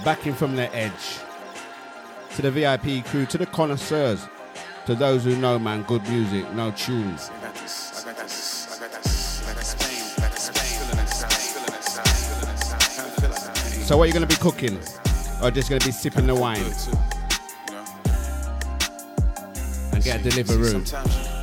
Backing 0.07 0.35
from 0.35 0.55
the 0.55 0.73
edge. 0.73 1.19
To 2.37 2.43
the 2.43 2.53
VIP 2.53 3.05
crew, 3.07 3.27
to 3.27 3.37
the 3.37 3.47
connoisseurs, 3.47 4.25
to 4.87 4.95
those 4.95 5.25
who 5.25 5.35
know, 5.35 5.59
man, 5.59 5.83
good 5.83 6.09
music, 6.09 6.49
no 6.53 6.71
tunes. 6.71 7.23
So, 13.85 13.97
what 13.97 14.05
are 14.05 14.07
you 14.07 14.13
going 14.13 14.29
to 14.29 14.29
be 14.29 14.37
cooking? 14.37 14.79
Or 15.43 15.51
just 15.51 15.69
going 15.69 15.81
to 15.81 15.87
be 15.87 15.91
sipping 15.91 16.29
the 16.29 16.37
wine 16.37 16.63
Good 16.63 16.73
too, 16.79 16.91
you 17.67 17.75
know. 17.75 17.85
and 19.93 20.05
get 20.05 20.25
a 20.25 20.31
See, 20.31 20.41
Deliveroo? 20.41 21.36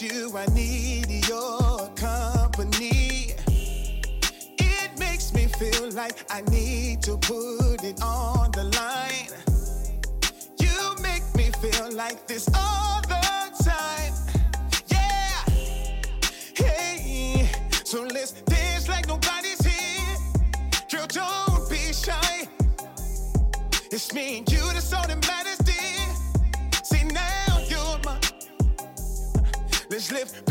You, 0.00 0.30
I 0.36 0.46
need 0.54 1.26
your 1.26 1.90
company. 1.96 3.32
It 3.48 4.96
makes 4.96 5.34
me 5.34 5.46
feel 5.46 5.90
like 5.90 6.24
I 6.30 6.42
need 6.52 7.02
to 7.02 7.16
put 7.16 7.82
it 7.82 8.00
on 8.00 8.52
the 8.52 8.64
line. 8.78 9.26
You 10.60 11.02
make 11.02 11.24
me 11.34 11.50
feel 11.60 11.90
like 11.90 12.28
this 12.28 12.48
all 12.54 13.00
the 13.00 13.20
time. 13.64 14.12
Yeah. 14.86 15.42
Hey, 16.54 17.50
so 17.82 18.02
let's 18.02 18.32
dance 18.42 18.88
like 18.88 19.08
nobody's 19.08 19.66
here. 19.66 20.16
Girl, 20.92 21.08
don't 21.08 21.68
be 21.68 21.92
shy. 21.92 22.46
It's 23.90 24.12
me 24.14 24.38
and 24.38 24.52
you, 24.52 24.60
that's 24.60 24.92
all 24.92 25.04
that 25.08 25.26
matters. 25.26 25.47
his 29.98 30.47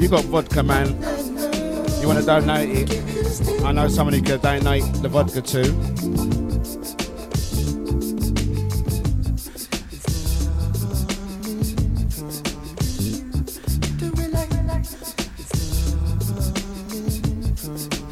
if 0.00 0.04
you 0.04 0.08
got 0.08 0.24
vodka, 0.24 0.62
man, 0.62 0.86
you 2.00 2.08
want 2.08 2.18
to 2.18 2.24
donate 2.24 2.90
it. 2.90 3.62
I 3.62 3.70
know 3.70 3.86
somebody 3.86 4.16
who 4.16 4.24
could 4.24 4.40
donate 4.40 4.82
the 5.02 5.10
vodka 5.10 5.42
too. 5.42 5.76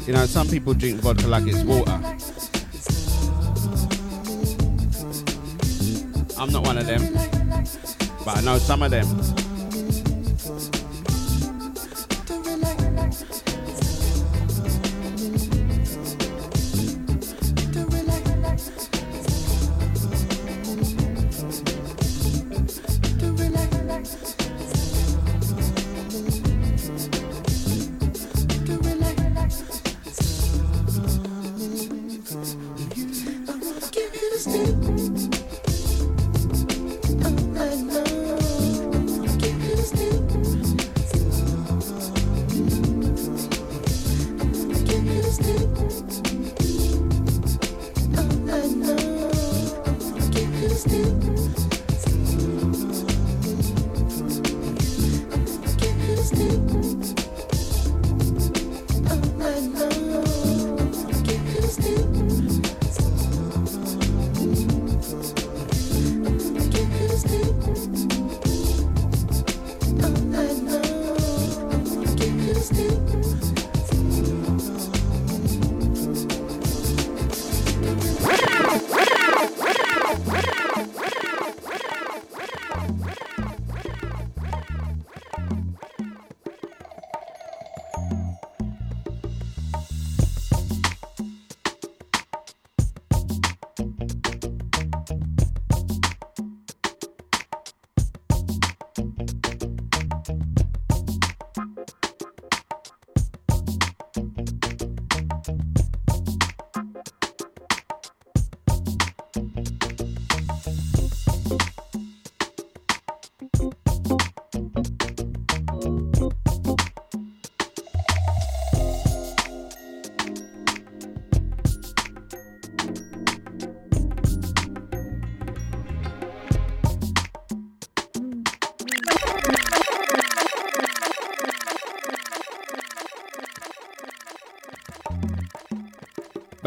You 0.05 0.13
know, 0.13 0.25
some 0.27 0.47
people 0.47 0.75
drink 0.75 1.01
vodka 1.01 1.27
like 1.27 1.47
it's 1.47 1.63
water. 1.63 1.91
I'm 6.39 6.51
not 6.51 6.63
one 6.63 6.77
of 6.77 6.85
them, 6.85 7.13
but 8.23 8.37
I 8.37 8.41
know 8.41 8.59
some 8.59 8.83
of 8.83 8.91
them. 8.91 9.38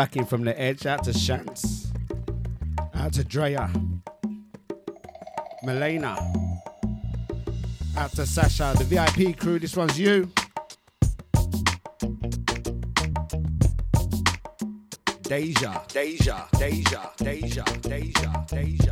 Back 0.03 0.17
in 0.17 0.25
from 0.25 0.43
the 0.43 0.61
edge. 0.61 0.85
Out 0.85 1.05
to 1.05 1.13
Shants. 1.13 1.87
Out 2.93 3.13
to 3.13 3.23
Drea. 3.23 3.71
Melena. 5.65 6.19
Out 7.97 8.11
to 8.17 8.27
Sasha, 8.27 8.75
the 8.77 8.83
VIP 8.83 9.39
crew. 9.39 9.61
This 9.61 9.77
one's 9.77 9.97
you. 10.01 10.29
Deja, 15.23 15.85
Deja, 15.87 16.49
Deja, 16.59 17.11
Deja, 17.19 17.65
Deja, 17.81 18.45
Deja. 18.49 18.92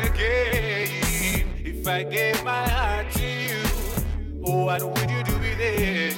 Know 0.00 0.06
it 0.06 0.54
ain't 0.54 0.90
a 0.90 1.32
game. 1.32 1.48
If 1.64 1.86
I 1.86 2.02
gave 2.02 2.44
my 2.44 2.68
heart 2.68 3.10
to 3.12 3.24
you, 3.24 3.62
oh, 4.46 4.64
what 4.64 4.82
would 4.82 5.10
you 5.10 5.22
do 5.24 5.38
with 5.38 5.60
it? 5.60 6.16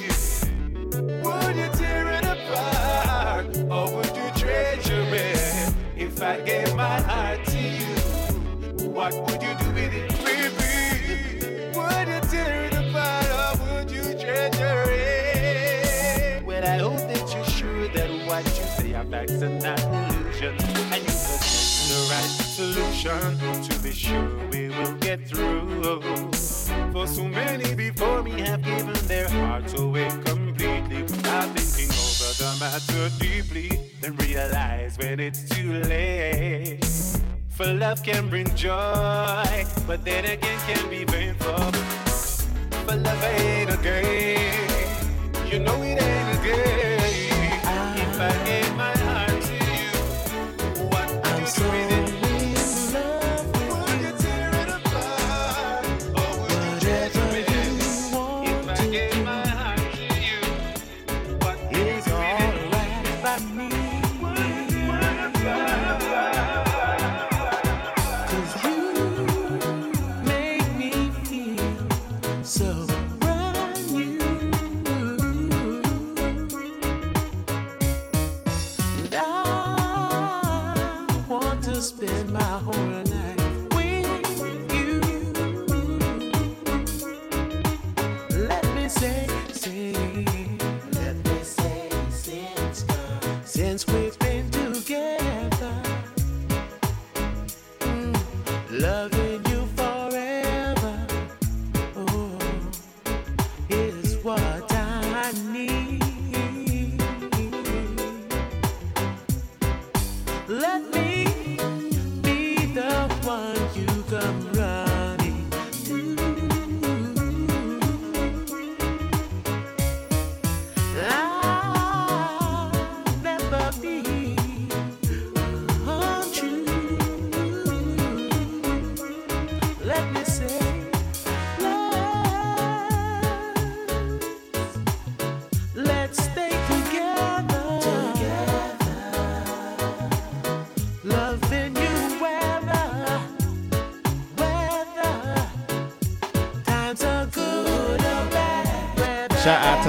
Would 1.23 1.55
you 1.55 1.69
tear 1.73 2.07
it 2.07 2.25
apart 2.25 3.57
or 3.69 3.95
would 3.95 4.15
you 4.15 4.31
treasure 4.35 5.05
it? 5.13 5.73
If 5.95 6.21
I 6.21 6.41
gave 6.41 6.75
my 6.75 7.01
heart 7.01 7.43
to 7.45 7.57
you, 7.57 8.89
what 8.89 9.13
would 9.13 9.41
you 9.41 9.55
do 9.59 9.71
with 9.71 9.93
it, 9.93 10.09
baby? 10.23 11.77
Would 11.77 12.07
you 12.07 12.21
tear 12.29 12.65
it 12.65 12.73
apart 12.73 13.25
or 13.27 13.79
would 13.79 13.91
you 13.91 14.03
treasure 14.19 14.83
it? 14.87 16.45
Well, 16.45 16.63
I 16.63 16.77
hope 16.77 16.97
that 16.97 17.33
you're 17.33 17.45
sure 17.45 17.87
that 17.89 18.09
what 18.27 18.45
you 18.45 18.65
say 18.77 18.93
facts 19.09 19.41
and 19.41 19.61
not 19.61 19.79
illusions, 19.81 20.61
and 20.63 21.01
you 21.01 21.05
possess 21.05 21.89
the 21.89 22.13
right 22.13 22.42
solution 22.53 23.39
to 23.63 23.79
be 23.79 23.91
sure 23.91 24.29
we 24.51 24.69
will 24.69 24.93
get 24.97 25.27
through. 25.27 25.81
For 26.91 27.07
so 27.07 27.23
many 27.23 27.73
before 27.73 28.21
me 28.21 28.39
have 28.41 28.61
given 28.61 28.93
their 29.07 29.27
hearts 29.27 29.73
away 29.73 30.07
completely 30.23 31.01
without 31.01 31.49
thinking 31.57 31.89
over 31.89 32.31
the 32.37 32.51
matter 32.59 33.09
deeply, 33.17 33.69
then 34.01 34.15
realize 34.17 34.99
when 34.99 35.19
it's 35.19 35.49
too 35.49 35.81
late. 35.81 36.79
For 37.49 37.73
love 37.73 38.03
can 38.03 38.29
bring 38.29 38.53
joy, 38.55 39.65
but 39.87 40.05
then 40.05 40.25
again 40.25 40.59
can 40.67 40.89
be 40.91 41.05
painful. 41.05 41.71
For 42.85 42.95
love 42.95 43.23
ain't 43.23 43.71
a 43.71 43.77
game, 43.77 45.49
you 45.51 45.57
know 45.57 45.81
it 45.81 45.99
ain't 45.99 46.39
a 46.39 46.43
game. 46.43 46.92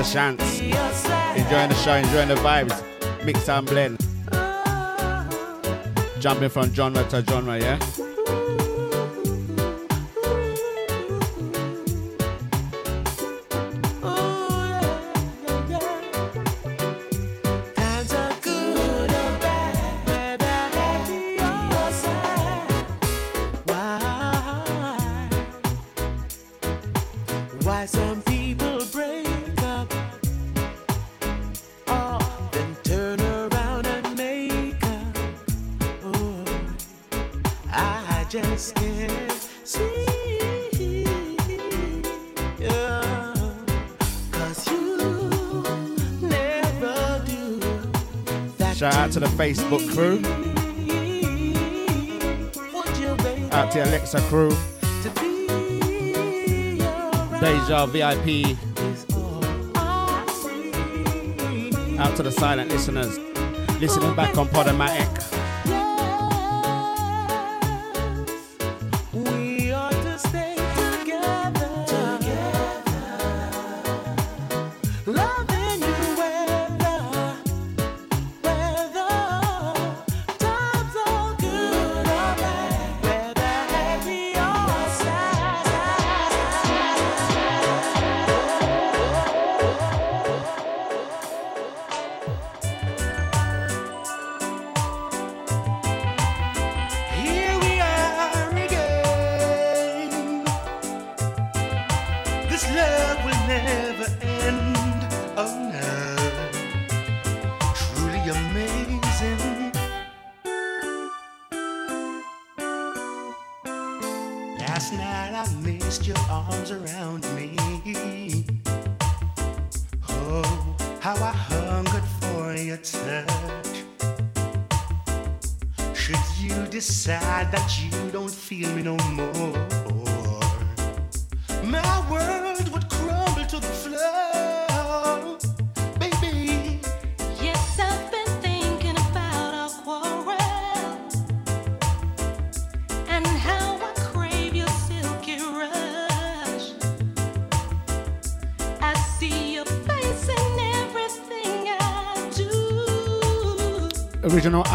chance. 0.05 0.61
Enjoying 0.61 1.69
the 1.69 1.75
show, 1.75 1.95
enjoying 1.95 2.29
the 2.29 2.35
vibes. 2.37 3.25
Mix 3.25 3.49
and 3.49 3.67
blend. 3.67 3.99
Jumping 6.21 6.49
from 6.49 6.73
genre 6.73 7.05
to 7.05 7.25
genre, 7.25 7.59
yeah? 7.59 7.79
Facebook 49.45 49.87
crew. 49.93 50.17
Out 53.53 53.71
to 53.73 53.85
Alexa 53.85 54.21
crew. 54.31 54.49
Deja 57.41 57.85
VIP. 57.85 58.57
Out 61.99 62.17
to 62.17 62.23
the 62.23 62.33
silent 62.33 62.71
listeners. 62.71 63.19
Listening 63.83 64.17
back 64.17 64.39
on 64.39 64.49
Podomatic. 64.49 65.34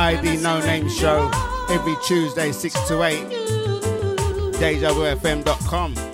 ID 0.09 0.41
No 0.41 0.59
Name 0.61 0.89
Show 0.89 1.29
every 1.69 1.95
Tuesday, 2.03 2.51
6 2.51 2.87
to 2.87 3.03
8. 3.03 3.27
DejaVuFM.com. 4.57 6.08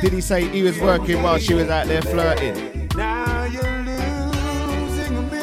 Did 0.00 0.12
he 0.12 0.20
say 0.20 0.48
he 0.48 0.62
was 0.62 0.78
working 0.80 1.22
while 1.22 1.38
she 1.38 1.54
was 1.54 1.68
out 1.70 1.86
there 1.86 2.02
flirting? 2.02 2.88
Now 2.96 3.44
you're 3.44 3.82
losing 3.84 5.30
me. 5.30 5.38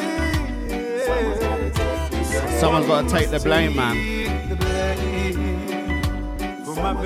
Someone's 2.58 2.86
got 2.86 3.08
to 3.08 3.14
take 3.14 3.30
the 3.30 3.40
blame, 3.40 3.74
man. 3.76 3.96
One 6.76 6.96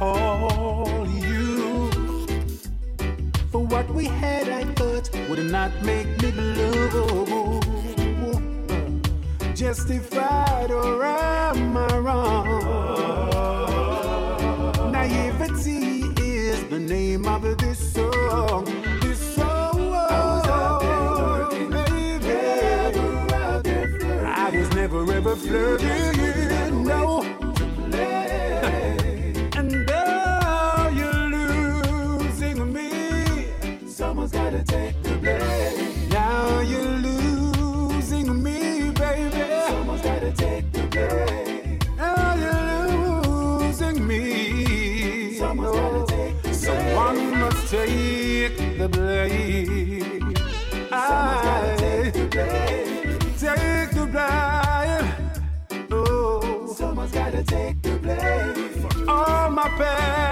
call 0.00 1.06
you. 1.08 1.90
For 3.52 3.62
what 3.72 3.86
we 3.90 4.06
had, 4.06 4.48
I 4.48 4.64
thought 4.78 5.10
would 5.28 5.44
not 5.44 5.72
make 5.82 6.08
me 6.22 6.30
blue. 6.30 7.60
Justified 9.54 10.70
or 10.70 11.04
am 11.04 11.76
I 11.76 11.98
wrong? 11.98 12.48
Naivety 14.90 16.04
is 16.16 16.58
the 16.70 16.78
name 16.78 17.26
of 17.26 17.42
this 17.58 17.78
song. 17.92 18.64
This 19.02 19.20
song. 19.34 19.78
I 24.42 24.48
was 24.52 24.70
never 24.74 25.00
ever 25.12 25.36
flirting. 25.36 26.19
back. 59.80 60.29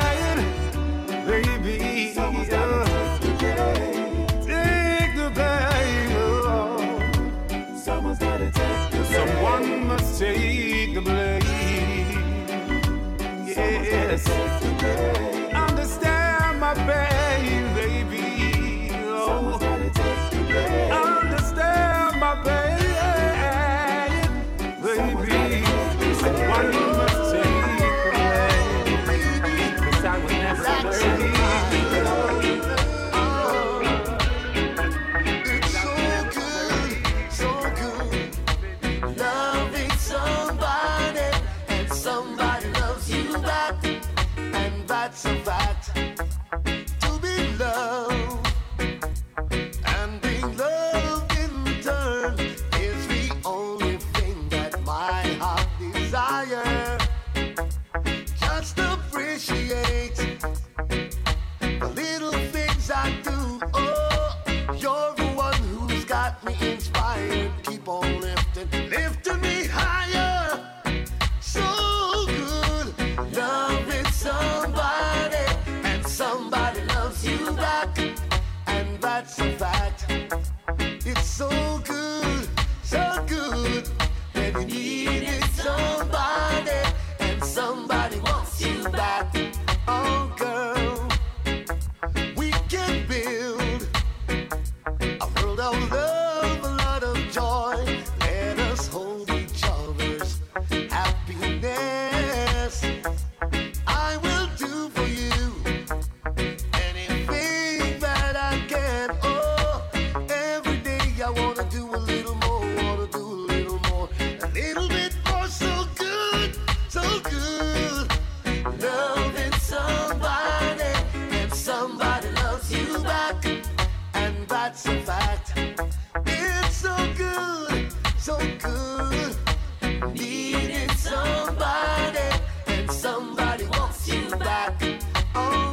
Oh. 135.41 135.68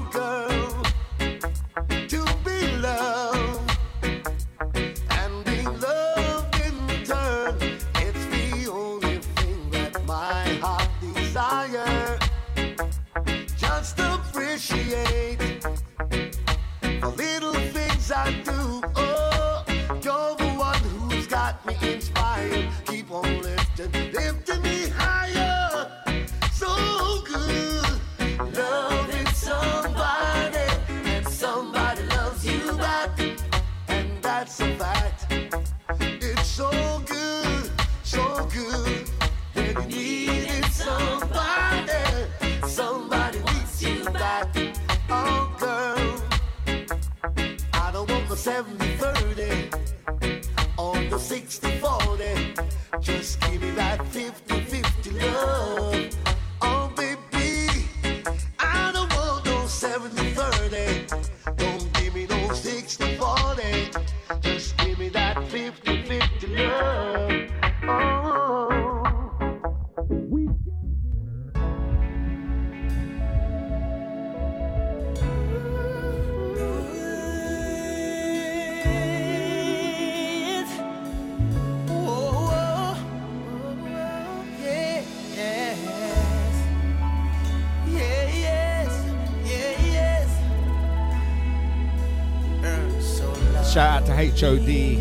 HOD. 94.40 95.00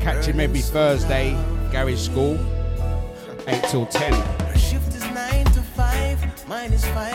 Catch 0.00 0.26
him 0.26 0.40
every 0.40 0.60
Thursday, 0.60 1.30
Gary's 1.70 2.00
School, 2.00 2.36
8 3.46 3.62
till 3.70 3.86
10. 3.86 4.12
Shift 4.58 4.88
is 4.88 5.04
9 5.04 5.44
to 5.44 5.62
5, 5.62 6.48
5. 6.86 7.05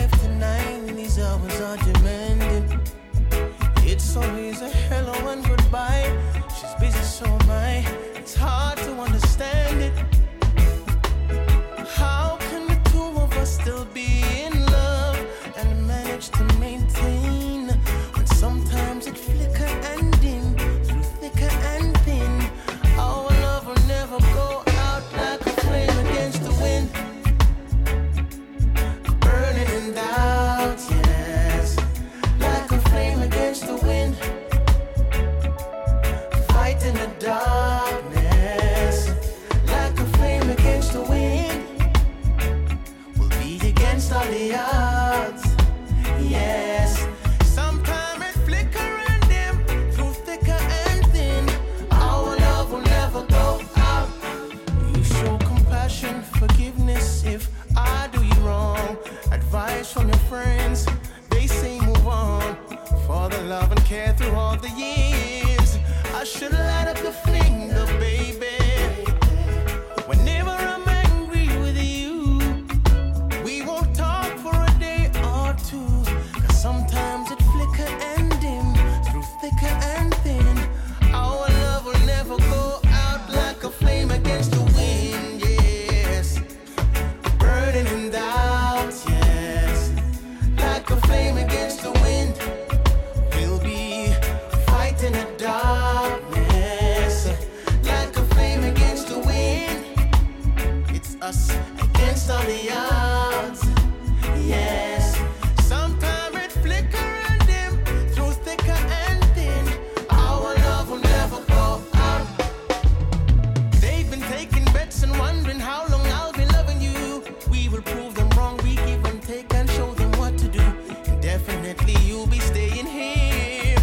Definitely 121.32 121.96
you 122.06 122.28
be 122.28 122.40
staying 122.40 122.88
here 122.88 123.78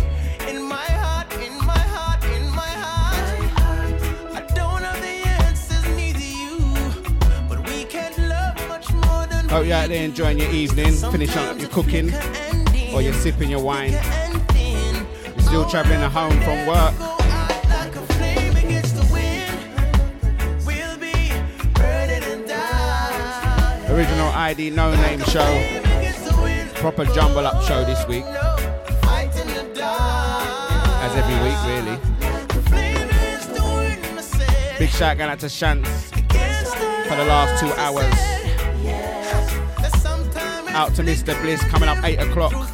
in 0.47 0.63
my 0.63 0.85
heart, 1.01 1.33
in 1.33 1.57
my 1.65 1.79
heart, 1.95 2.23
in 2.25 2.45
my 2.51 2.73
heart. 2.85 3.41
I 4.37 4.45
don't 4.55 4.83
have 4.83 5.01
the 5.01 5.17
answers, 5.47 5.83
neither 5.97 6.19
you, 6.21 6.59
but 7.49 7.67
we 7.67 7.85
can 7.87 8.13
love 8.29 8.55
much 8.69 8.93
more 8.93 9.27
than. 9.29 9.49
Hope 9.49 9.65
you're 9.65 9.97
enjoying 9.97 10.39
your 10.39 10.51
evening, 10.51 10.93
finish 11.11 11.35
up 11.39 11.59
your 11.59 11.71
cooking 11.71 12.13
or 12.93 13.01
you're 13.01 13.15
sipping 13.15 13.49
your 13.49 13.63
wine. 13.63 13.93
You're 13.93 15.41
still 15.41 15.71
traveling 15.71 16.03
home 16.03 16.39
from 16.43 16.67
work. 16.67 16.95
original 23.91 24.29
ID 24.35 24.69
No 24.69 24.95
Name 24.95 25.21
Show 25.21 25.88
proper 26.79 27.05
jumble 27.07 27.45
up 27.45 27.61
show 27.65 27.85
this 27.85 28.07
week. 28.07 28.25
As 31.01 31.15
every 31.17 31.35
week, 31.43 31.59
really. 31.67 31.99
Big 34.79 34.91
shout 34.91 35.19
going 35.19 35.29
out 35.29 35.41
to 35.41 35.47
Shantz 35.47 35.89
for 37.09 37.17
the 37.17 37.25
last 37.25 37.59
two 37.61 37.73
hours. 37.73 38.15
Out 40.69 40.95
to 40.95 41.03
Mr. 41.03 41.35
Bliss 41.43 41.61
coming 41.65 41.89
up 41.89 42.05
8 42.05 42.21
o'clock. 42.21 42.68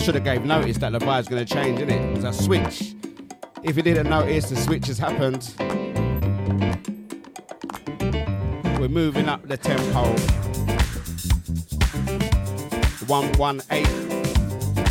should 0.00 0.14
have 0.14 0.24
gave 0.24 0.44
notice 0.44 0.78
that 0.78 0.92
the 0.92 0.98
vibe's 0.98 1.28
gonna 1.28 1.44
change, 1.44 1.78
innit? 1.78 2.16
It's 2.16 2.24
a 2.24 2.32
switch. 2.32 2.94
If 3.62 3.76
you 3.76 3.82
didn't 3.82 4.08
notice, 4.08 4.48
the 4.48 4.56
switch 4.56 4.86
has 4.86 4.98
happened. 4.98 5.52
We're 8.80 8.88
moving 8.88 9.28
up 9.28 9.46
the 9.46 9.58
tempo. 9.58 10.16
118 13.06 13.84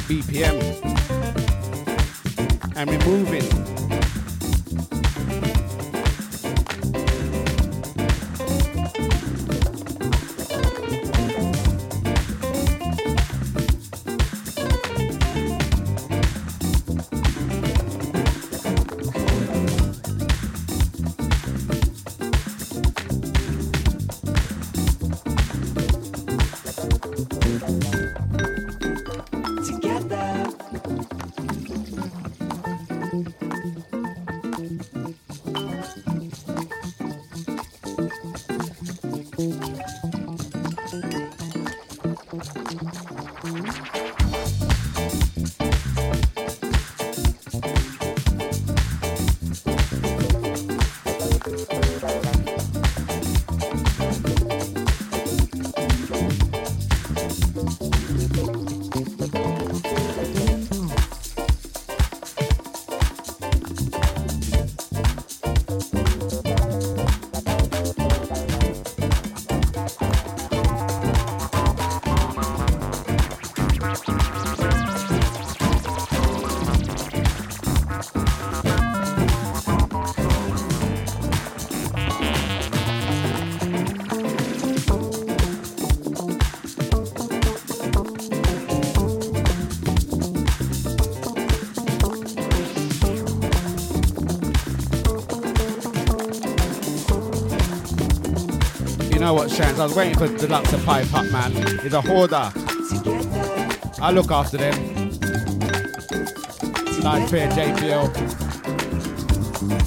BPM. 0.07 0.59
And 2.75 2.89
we're 2.89 3.05
moving. 3.05 3.78
I 99.79 99.83
was 99.83 99.95
waiting 99.95 100.17
for 100.17 100.27
Deluxe 100.27 100.71
to 100.71 100.77
pipe 100.79 101.13
up, 101.13 101.25
man. 101.31 101.53
He's 101.79 101.93
a 101.93 102.01
hoarder. 102.01 102.51
I 104.01 104.11
look 104.11 104.29
after 104.29 104.57
them. 104.57 104.75
Nice 107.01 107.31
pair, 107.31 107.49
JPL. 107.49 108.11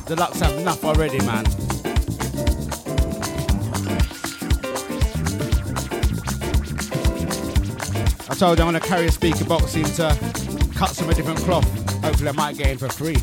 Deluxe 0.06 0.40
have 0.40 0.58
enough 0.58 0.82
already, 0.82 1.18
man. 1.26 1.44
I 8.30 8.34
told 8.34 8.58
you 8.58 8.64
I'm 8.64 8.72
gonna 8.72 8.80
carry 8.80 9.08
a 9.08 9.12
speaker 9.12 9.44
box 9.44 9.74
into 9.74 10.16
cuts 10.74 11.00
from 11.00 11.10
a 11.10 11.14
different 11.14 11.40
cloth. 11.40 11.68
Hopefully 12.02 12.30
I 12.30 12.32
might 12.32 12.56
get 12.56 12.68
in 12.70 12.78
for 12.78 12.88
free 12.88 13.18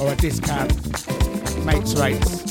or 0.00 0.12
a 0.12 0.16
discount. 0.16 0.74
Mates 1.64 1.94
rates. 1.94 2.43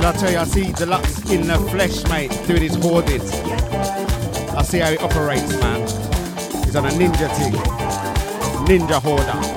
Did 0.00 0.06
I 0.06 0.12
tell 0.12 0.32
you 0.32 0.38
I 0.38 0.44
see 0.44 0.72
Deluxe 0.72 1.30
in 1.30 1.46
the 1.46 1.58
flesh, 1.58 2.04
mate, 2.08 2.30
doing 2.46 2.62
his 2.62 2.74
hoarding. 2.76 3.20
I 3.20 4.62
see 4.62 4.78
how 4.78 4.90
he 4.90 4.96
operates, 4.96 5.50
man. 5.60 5.82
He's 6.64 6.74
on 6.74 6.86
a 6.86 6.88
ninja 6.88 7.28
thing. 7.36 7.52
Ninja 8.64 8.98
hoarder. 9.02 9.49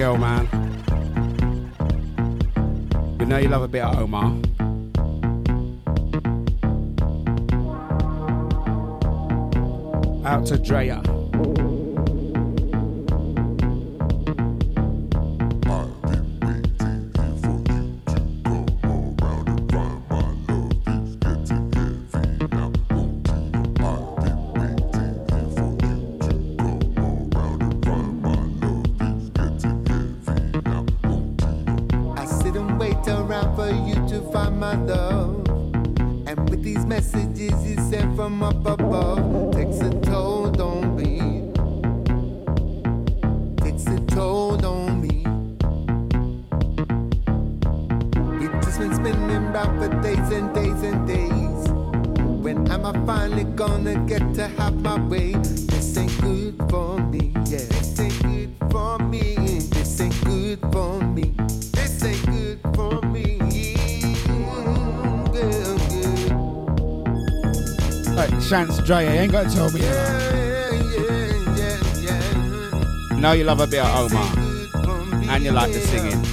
Girl, 0.00 0.16
man. 0.16 0.48
We 3.18 3.26
know 3.26 3.36
you 3.36 3.48
love 3.48 3.60
a 3.60 3.68
bit 3.68 3.82
of 3.82 3.98
Omar. 3.98 4.32
Out 10.24 10.46
to 10.46 10.56
Drea. 10.56 11.09
Right, 68.50 68.66
Shance 68.66 68.88
you 68.88 68.94
ain't 68.96 69.30
got 69.30 69.48
to 69.48 69.54
tell 69.54 69.70
me. 69.70 69.80
Know 73.20 73.32
you 73.32 73.44
love 73.44 73.60
a 73.60 73.66
bit 73.68 73.78
of 73.78 74.12
Omar. 74.12 75.30
And 75.30 75.44
you 75.44 75.52
like 75.52 75.72
the 75.72 75.80
singing. 75.80 76.29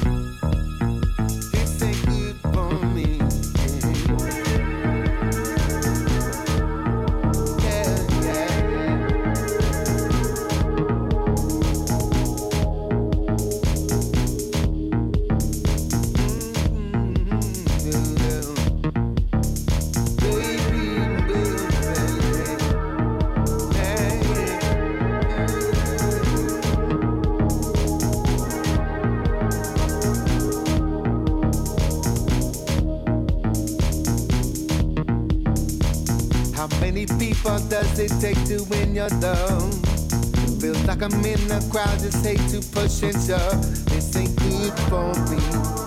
Like 40.99 41.13
I'm 41.13 41.25
in 41.25 41.47
the 41.47 41.67
crowd, 41.71 41.99
just 41.99 42.25
hate 42.25 42.41
to 42.49 42.59
push 42.71 43.03
and 43.03 43.13
shove. 43.21 43.61
This 43.85 44.15
ain't 44.15 44.35
good 44.37 44.73
for 44.89 45.13
me. 45.29 45.37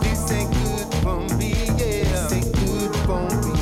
This 0.03 0.31
ain't 0.31 0.53
good 0.53 0.95
for 1.03 1.21
me, 1.37 1.53
yeah. 1.67 2.05
This 2.05 2.33
ain't 2.33 2.53
good 2.55 2.95
for 3.07 3.23
me. 3.43 3.55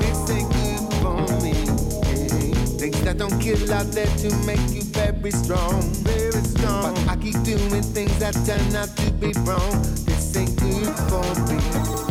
This 0.00 0.30
ain't 0.30 0.50
good 0.52 0.82
for 1.00 1.22
me. 1.42 1.52
Yeah. 1.52 2.78
Things 2.78 3.02
that 3.04 3.18
don't 3.18 3.38
kill 3.40 3.72
out 3.72 3.86
there 3.92 4.06
to 4.06 4.36
make 4.46 4.60
you 4.70 4.82
very 4.82 5.30
strong. 5.30 5.82
Very 6.02 6.42
strong. 6.42 6.94
But 6.94 7.08
I 7.08 7.16
keep 7.16 7.40
doing 7.42 7.82
things 7.82 8.18
that 8.18 8.34
turn 8.44 8.74
out 8.74 8.96
to 8.96 9.10
be 9.12 9.32
wrong. 9.40 9.82
This 10.06 10.36
ain't 10.36 10.56
good 10.58 10.96
for 11.08 11.22
me. 11.48 12.05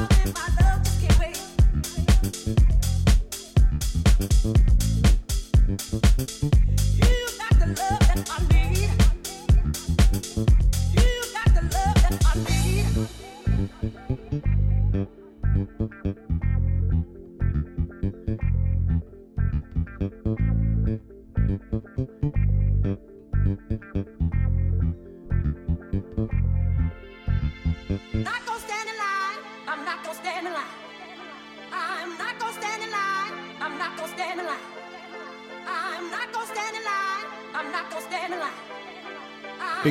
my 0.00 0.48
love 0.60 0.82
can't 1.00 1.18
wait. 1.18 1.37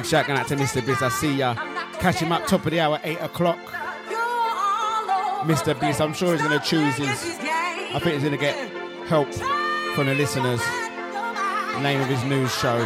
Shout 0.08 0.30
out 0.30 0.47
to 0.47 0.55
Mr. 0.55 0.84
Bliss. 0.84 1.01
I 1.01 1.10
see 1.10 1.36
ya. 1.36 1.53
Catch 1.99 2.20
him 2.20 2.32
up 2.32 2.45
top 2.47 2.66
of 2.66 2.72
the 2.72 2.80
hour, 2.80 2.99
8 3.03 3.18
o'clock. 3.22 3.60
Mr. 5.43 5.78
Bliss, 5.80 5.99
I'm 5.99 6.14
sure 6.14 6.32
he's 6.34 6.41
going 6.41 6.58
to 6.58 6.66
choose 6.66 6.95
his. 6.95 7.08
I 7.10 7.99
think 7.99 8.14
he's 8.14 8.24
going 8.24 8.32
to 8.32 8.38
get 8.38 8.55
help 9.08 9.34
from 9.95 10.08
the 10.08 10.16
listeners. 10.16 10.62
Name 11.82 12.01
of 12.01 12.08
his 12.08 12.24
news 12.24 12.53
show. 12.58 12.78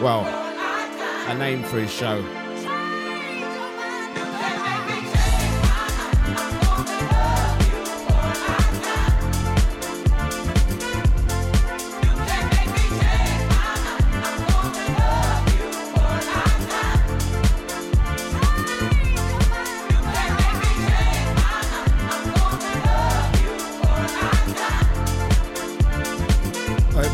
Well, 0.00 0.24
a 1.28 1.34
name 1.34 1.62
for 1.64 1.80
his 1.80 1.92
show. 1.92 2.24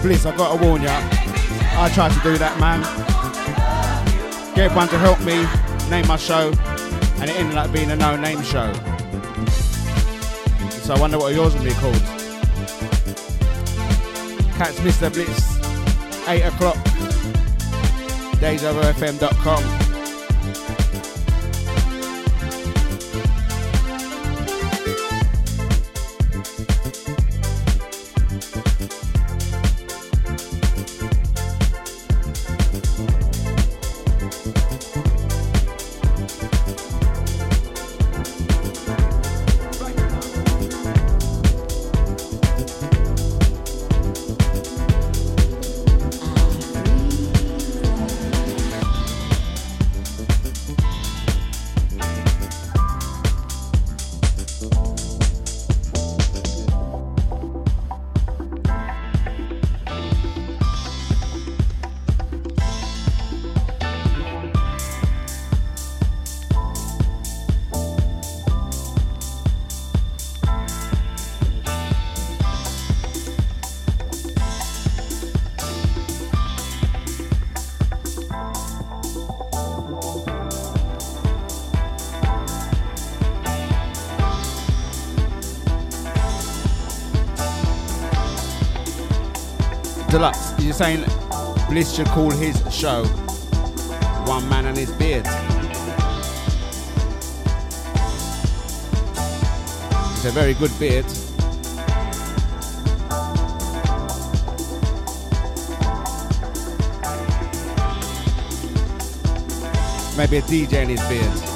Bliss, 0.06 0.24
I 0.24 0.36
gotta 0.36 0.64
warn 0.64 0.82
ya. 0.82 0.92
I 0.92 1.90
tried 1.92 2.12
to 2.12 2.20
do 2.22 2.38
that, 2.38 2.60
man. 2.60 2.80
Get 4.54 4.66
everyone 4.66 4.86
to 4.88 4.98
help 4.98 5.18
me 5.22 5.44
name 5.90 6.06
my 6.06 6.16
show, 6.16 6.52
and 7.20 7.28
it 7.28 7.36
ended 7.36 7.56
up 7.56 7.72
being 7.72 7.90
a 7.90 7.96
no-name 7.96 8.40
show. 8.42 8.72
So 10.70 10.94
I 10.94 11.00
wonder 11.00 11.18
what 11.18 11.34
yours 11.34 11.56
will 11.56 11.64
be 11.64 11.72
called. 11.72 12.00
Catch 14.54 14.76
Mr. 14.86 15.12
Bliss, 15.12 15.58
8 16.28 16.42
o'clock, 16.42 16.76
dejavufm.com. 18.38 19.75
saying 90.76 91.02
Bliss 91.70 91.94
should 91.94 92.06
call 92.08 92.30
his 92.30 92.54
show 92.70 93.02
One 94.26 94.46
Man 94.50 94.66
and 94.66 94.76
His 94.76 94.92
Beard. 94.92 95.24
It's 100.12 100.24
a 100.26 100.30
very 100.32 100.52
good 100.52 100.78
beard. 100.78 101.06
Maybe 110.18 110.36
a 110.36 110.42
DJ 110.42 110.82
in 110.82 110.90
his 110.90 111.08
beard. 111.08 111.55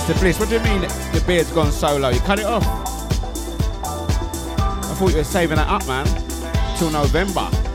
Mr. 0.00 0.18
Bliss, 0.18 0.40
what 0.40 0.48
do 0.48 0.54
you 0.56 0.62
mean 0.62 0.80
the 0.80 1.22
beard's 1.26 1.52
gone 1.52 1.70
solo? 1.70 2.08
You 2.08 2.20
cut 2.20 2.38
it 2.38 2.46
off? 2.46 2.64
I 3.84 4.94
thought 4.96 5.10
you 5.10 5.18
were 5.18 5.24
saving 5.24 5.56
that 5.56 5.68
up, 5.68 5.86
man, 5.86 6.06
till 6.78 6.90
November. 6.90 7.69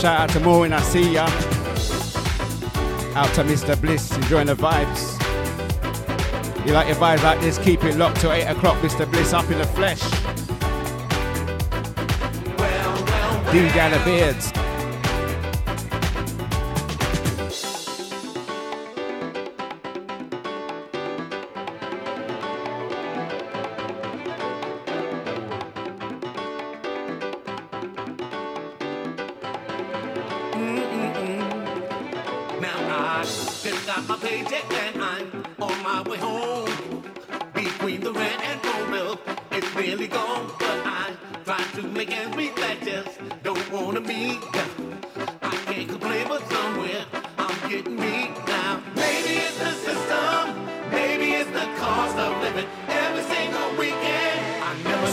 Shout 0.00 0.20
out 0.20 0.30
to 0.30 0.38
Maureen, 0.38 0.72
I 0.72 0.80
see 0.80 1.14
ya. 1.14 1.24
Out 3.16 3.34
to 3.34 3.42
Mr. 3.42 3.80
Bliss, 3.80 4.14
enjoying 4.14 4.46
the 4.46 4.54
vibes. 4.54 5.18
You 6.64 6.72
like 6.72 6.86
your 6.86 6.94
vibes 6.94 7.24
like 7.24 7.40
this, 7.40 7.58
keep 7.58 7.82
it 7.82 7.96
locked 7.96 8.20
till 8.20 8.30
8 8.30 8.44
o'clock, 8.44 8.76
Mr. 8.76 9.10
Bliss, 9.10 9.32
up 9.32 9.50
in 9.50 9.58
the 9.58 9.66
flesh. 9.66 10.00
Well, 12.58 13.04
well, 13.06 13.44
well. 13.44 13.90
The 13.90 14.02
Beards. 14.04 14.57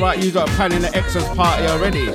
right? 0.00 0.22
You 0.22 0.30
got 0.30 0.48
a 0.48 0.52
plan 0.52 0.72
in 0.72 0.82
the 0.82 0.88
Exos 0.88 1.34
party 1.36 1.66
already? 1.66 2.06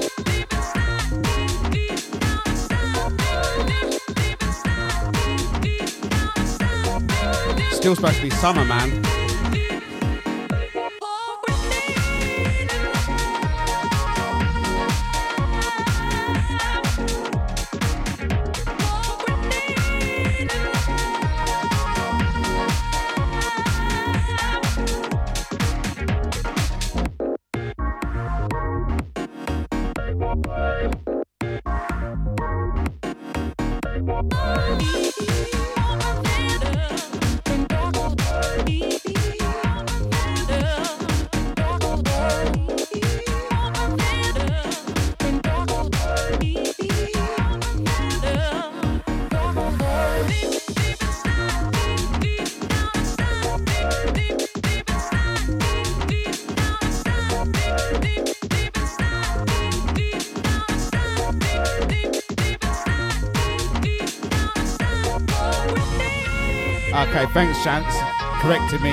Still 7.72 7.95
supposed 7.95 8.16
to 8.16 8.22
be 8.24 8.30
summer, 8.32 8.66
man. 8.66 9.05
Okay, 67.16 67.32
thanks, 67.32 67.64
Chance. 67.64 67.96
Correcting 68.42 68.82
me. 68.82 68.92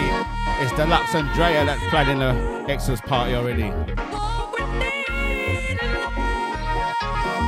It's 0.60 0.70
Deluxe 0.76 1.12
Andrea 1.12 1.64
that's 1.64 1.82
planning 1.90 2.20
the 2.20 2.32
Exos 2.72 3.04
party 3.04 3.34
already. 3.34 3.62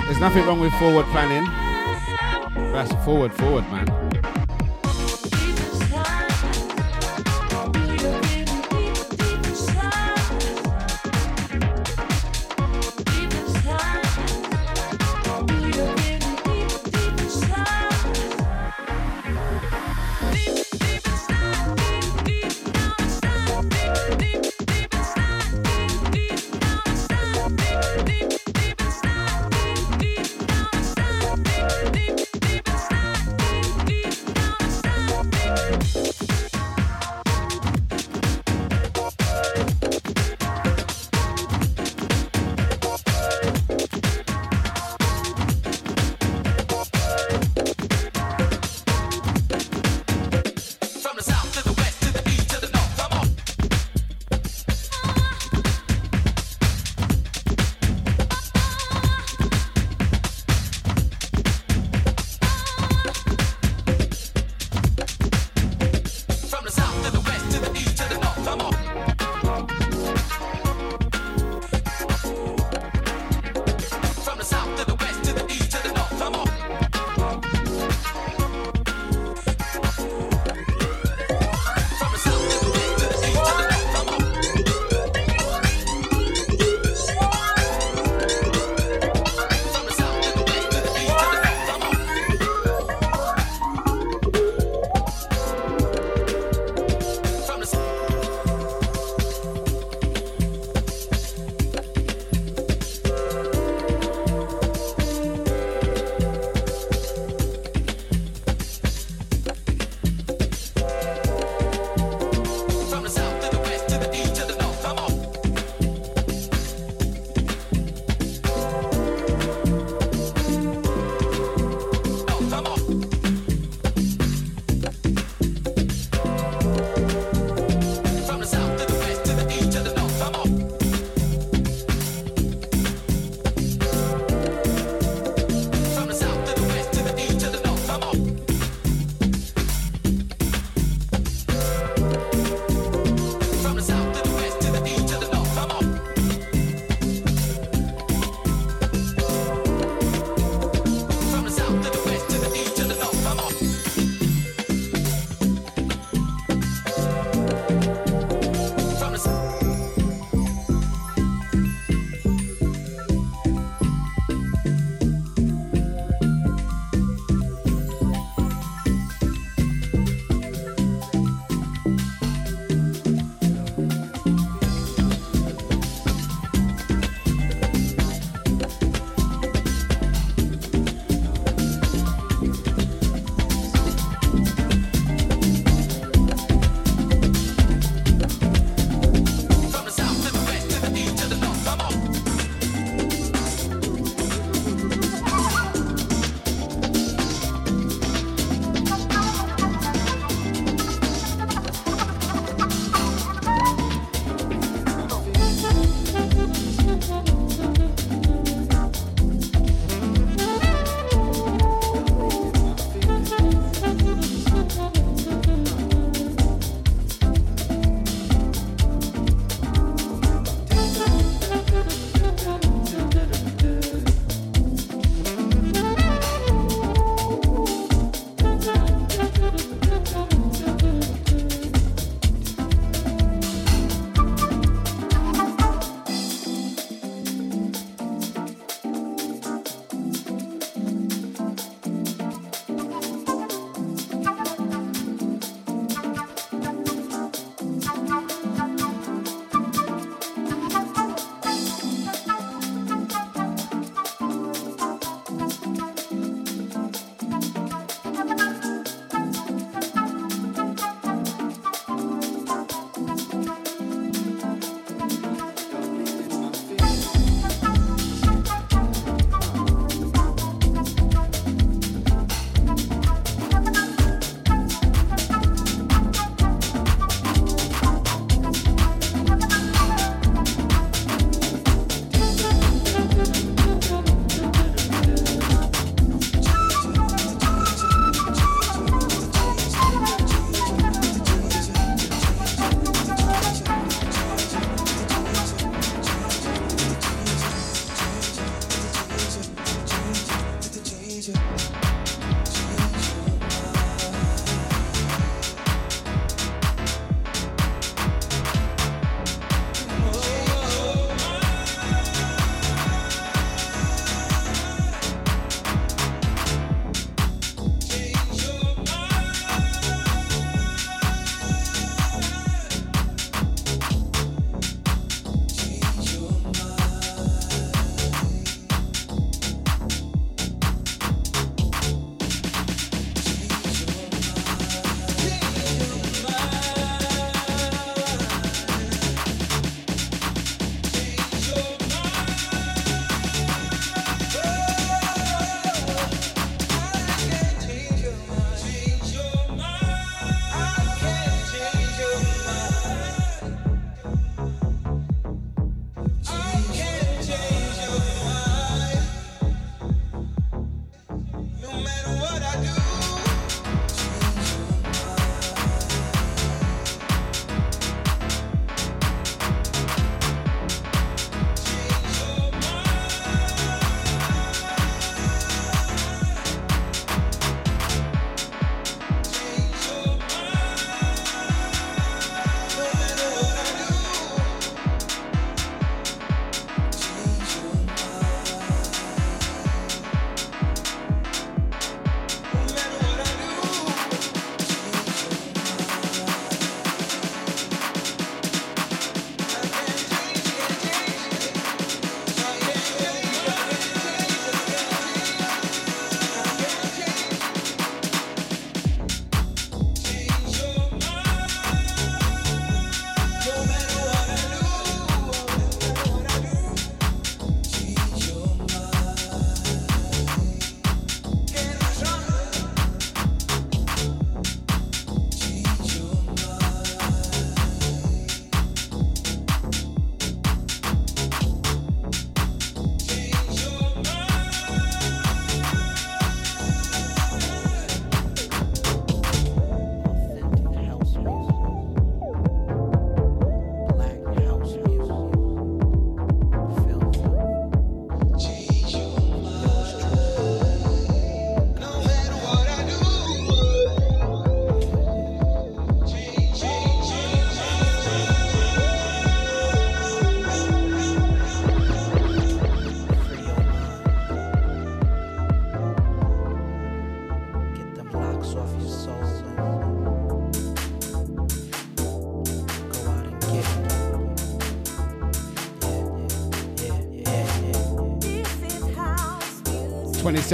There's 0.07 0.19
nothing 0.19 0.45
wrong 0.45 0.59
with 0.59 0.73
forward 0.73 1.07
planning. 1.13 1.45
That's 2.73 2.93
forward, 3.05 3.33
forward, 3.33 3.63
man. 3.71 4.24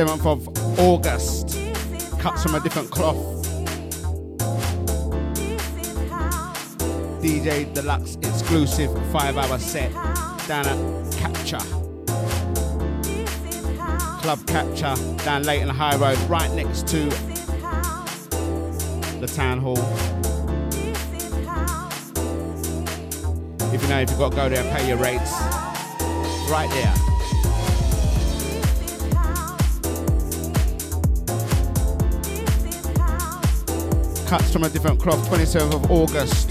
27th 0.01 0.27
of 0.27 0.79
August. 0.79 1.59
Cuts 2.21 2.43
from 2.43 2.55
a 2.55 2.61
different 2.61 2.91
cloth. 2.91 3.17
DJ 7.21 7.73
Deluxe 7.75 8.17
exclusive 8.23 8.91
five 9.13 9.37
hour 9.37 9.59
set 9.59 9.93
down 10.49 10.67
at 10.67 11.13
Capture. 11.19 11.59
Club 14.23 14.47
Capture 14.47 14.95
down 15.23 15.43
late 15.43 15.59
Leighton 15.59 15.69
High 15.69 15.97
Road, 15.97 16.19
right 16.31 16.51
next 16.53 16.87
to 16.89 17.05
the 19.21 19.31
town 19.35 19.59
hall. 19.59 19.77
If 23.75 23.83
you 23.83 23.89
know, 23.89 24.01
if 24.01 24.09
you've 24.09 24.19
got 24.19 24.31
to 24.31 24.37
go 24.37 24.49
there 24.49 24.75
pay 24.75 24.89
your 24.89 24.97
rates, 24.97 25.31
right 26.49 26.71
there. 26.71 27.10
Cuts 34.31 34.53
from 34.53 34.63
a 34.63 34.69
different 34.69 35.01
cloth, 35.01 35.29
27th 35.29 35.75
of 35.75 35.91
August. 35.91 36.51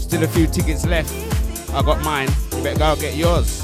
Still 0.00 0.24
a 0.24 0.26
few 0.26 0.48
tickets 0.48 0.84
left. 0.84 1.12
I 1.72 1.82
got 1.82 2.02
mine. 2.02 2.28
You 2.50 2.64
better 2.64 2.76
go 2.80 2.96
get 2.96 3.14
yours. 3.14 3.55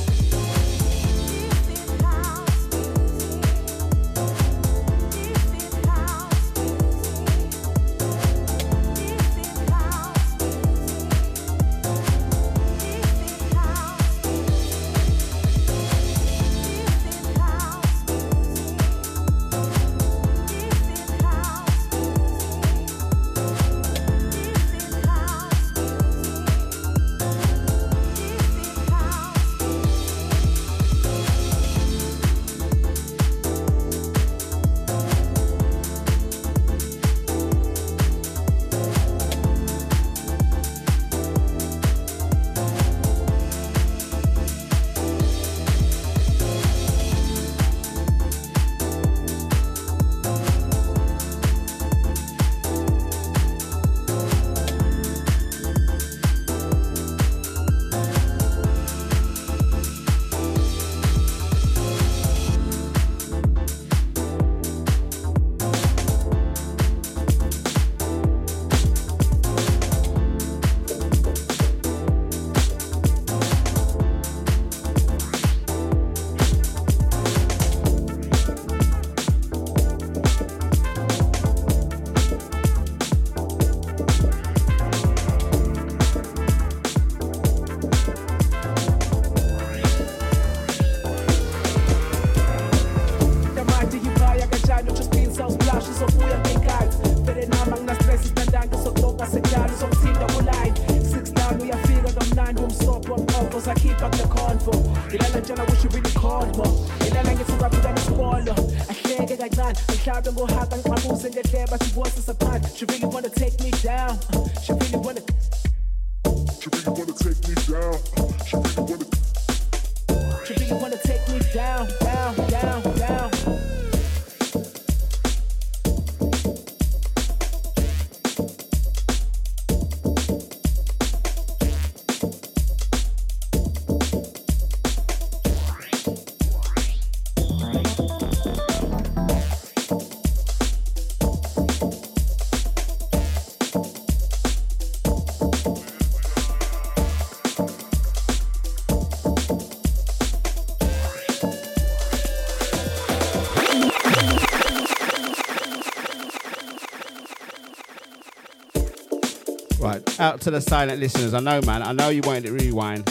Out 160.22 160.40
to 160.40 160.52
the 160.52 160.60
silent 160.60 161.00
listeners. 161.00 161.34
I 161.34 161.40
know, 161.40 161.60
man. 161.62 161.82
I 161.82 161.92
know 161.92 162.08
you 162.08 162.22
wanted 162.22 162.46
it 162.46 162.52
rewind. 162.52 163.08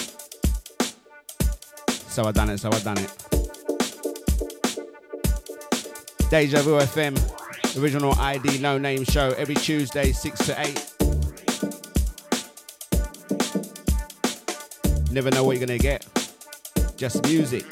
So 1.89 2.23
I 2.23 2.31
done 2.31 2.49
it. 2.49 2.57
So 2.57 2.69
I 2.71 2.79
done 2.79 2.97
it. 2.97 3.11
Deja 6.29 6.61
Vu 6.61 6.79
FM, 6.79 7.13
original 7.77 8.13
ID, 8.17 8.59
no 8.59 8.77
name 8.77 9.03
show 9.03 9.33
every 9.37 9.55
Tuesday, 9.55 10.13
six 10.13 10.45
to 10.45 10.57
eight. 10.61 10.87
Never 15.11 15.29
know 15.31 15.43
what 15.43 15.57
you're 15.57 15.67
gonna 15.67 15.77
get. 15.77 16.05
Just 16.95 17.21
music. 17.23 17.65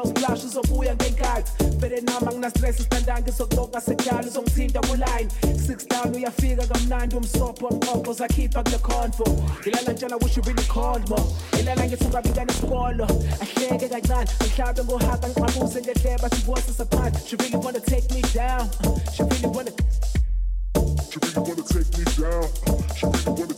Ujuspinsa 0.00 0.46
uzobuya 0.46 0.94
ngenkathi 0.94 1.52
vele 1.78 2.00
nama 2.00 2.32
nginastress 2.32 2.80
isitandanga 2.80 3.28
izokutoka 3.30 3.80
senjalo 3.80 4.28
uzongithinta 4.28 4.80
kuline 4.80 5.28
six 5.66 5.86
down 5.88 6.14
uyafika 6.16 6.66
kamnandi 6.66 7.16
umsobho 7.16 7.68
mqoqo 7.70 8.12
zakhipha 8.12 8.62
kule 8.62 8.78
convo. 8.78 9.24
Ilala 9.66 9.92
njalo 9.92 10.18
wish 10.22 10.36
you 10.36 10.42
really 10.42 10.64
called 10.64 11.08
more 11.08 11.24
ilala 11.60 11.86
ngithi 11.86 12.04
ungabika 12.04 12.44
nesikolo. 12.44 13.06
Ahleke 13.40 13.88
kancane 13.88 14.30
angihlabe 14.40 14.84
ngohaka 14.84 15.28
ngiqabuse 15.28 15.80
ngendleba 15.82 16.30
sibosisa 16.30 16.84
phansi 16.84 17.28
she 17.28 17.36
really 17.36 17.56
wanna 17.56 17.80
take 17.80 18.10
me 18.14 18.22
down. 18.34 18.68
She 19.14 19.22
really 19.22 19.46
wanna 19.46 19.70
She 21.10 21.18
really 21.20 21.40
wanna 21.40 21.62
take 21.62 21.98
me 21.98 22.04
down. 22.16 22.48
She 22.96 23.06
really 23.06 23.40
wanna. 23.40 23.54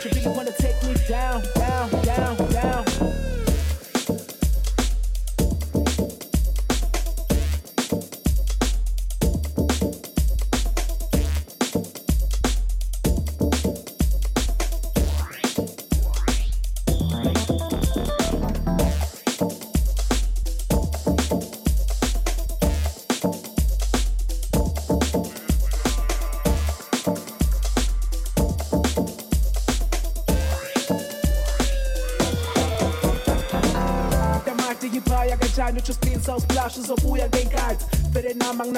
she 0.00 0.08
really 0.08 0.36
wanna 0.36 0.52
take 0.58 0.82
me 0.82 0.94
down 1.08 1.42
down 1.54 1.90
down 2.04 2.47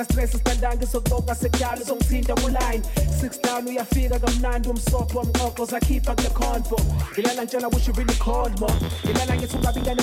nginastress 0.00 0.32
sitandanga 0.32 0.84
izokuboka 0.84 1.34
sekudala 1.34 1.82
uzongithinta 1.82 2.34
kuline 2.34 2.82
six 3.20 3.40
down 3.42 3.68
uyafika 3.68 4.18
kamnandi 4.18 4.68
umsopho 4.68 5.18
wamqoqo 5.18 5.64
zakhipha 5.64 6.14
kule 6.14 6.28
convo 6.30 6.80
ngilala 7.12 7.42
ngitshela 7.42 7.68
wish 7.68 7.88
you 7.88 7.94
really 7.94 8.14
called 8.14 8.60
more 8.60 8.74
ngilala 9.04 9.36
ngithi 9.36 9.56
ungabi 9.56 9.80
ngane 9.80 10.02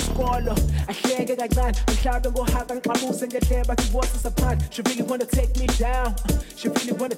ahleke 0.88 1.36
kancane 1.36 1.78
angihlabe 1.86 2.30
ngohaka 2.30 2.74
ngixabuse 2.74 3.26
ngehleba 3.26 3.72
athi 3.72 3.90
voices 3.90 4.26
apart 4.26 4.58
she 4.70 4.82
really 4.82 5.02
wanna 5.02 5.24
take 5.24 5.56
me 5.60 5.66
down 5.66 6.14
she 6.56 6.68
really 6.68 6.92
wanna 6.92 7.16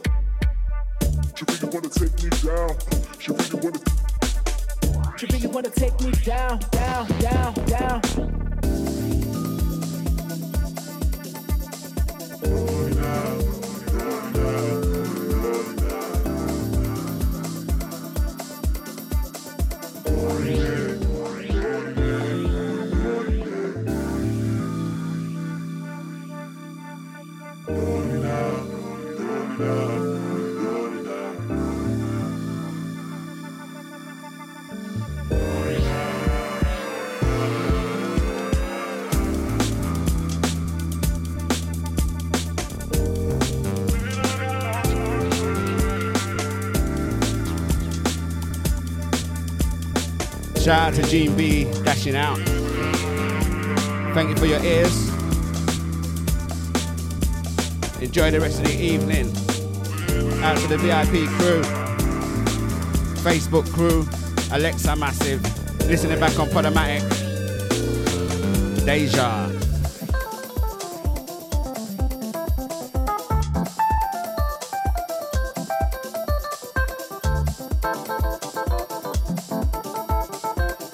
She 1.36 1.44
really 1.46 1.68
wanna 1.72 1.88
take 1.88 2.22
me 2.22 2.30
down. 2.44 2.76
She 3.18 3.32
really 3.32 3.58
wanna. 3.62 3.78
She 5.16 5.26
really 5.26 5.46
wanna 5.46 5.70
take 5.70 6.00
me 6.00 6.10
down, 6.24 6.58
down, 6.70 7.06
down, 7.20 7.54
down. 7.66 8.39
Shout 50.70 50.94
out 50.94 51.02
to 51.02 51.10
Gene 51.10 51.36
B 51.36 51.64
dashing 51.82 52.14
out. 52.14 52.38
Thank 54.14 54.28
you 54.28 54.36
for 54.36 54.46
your 54.46 54.62
ears. 54.62 55.08
Enjoy 58.00 58.30
the 58.30 58.38
rest 58.40 58.60
of 58.60 58.66
the 58.66 58.78
evening. 58.80 59.26
Out 60.44 60.56
to 60.58 60.68
the 60.68 60.78
VIP 60.78 61.26
crew, 61.40 61.62
Facebook 63.24 63.68
crew, 63.72 64.06
Alexa 64.52 64.94
Massive, 64.94 65.42
listening 65.88 66.20
back 66.20 66.38
on 66.38 66.46
Podomatic, 66.50 67.02
Deja. 68.86 69.49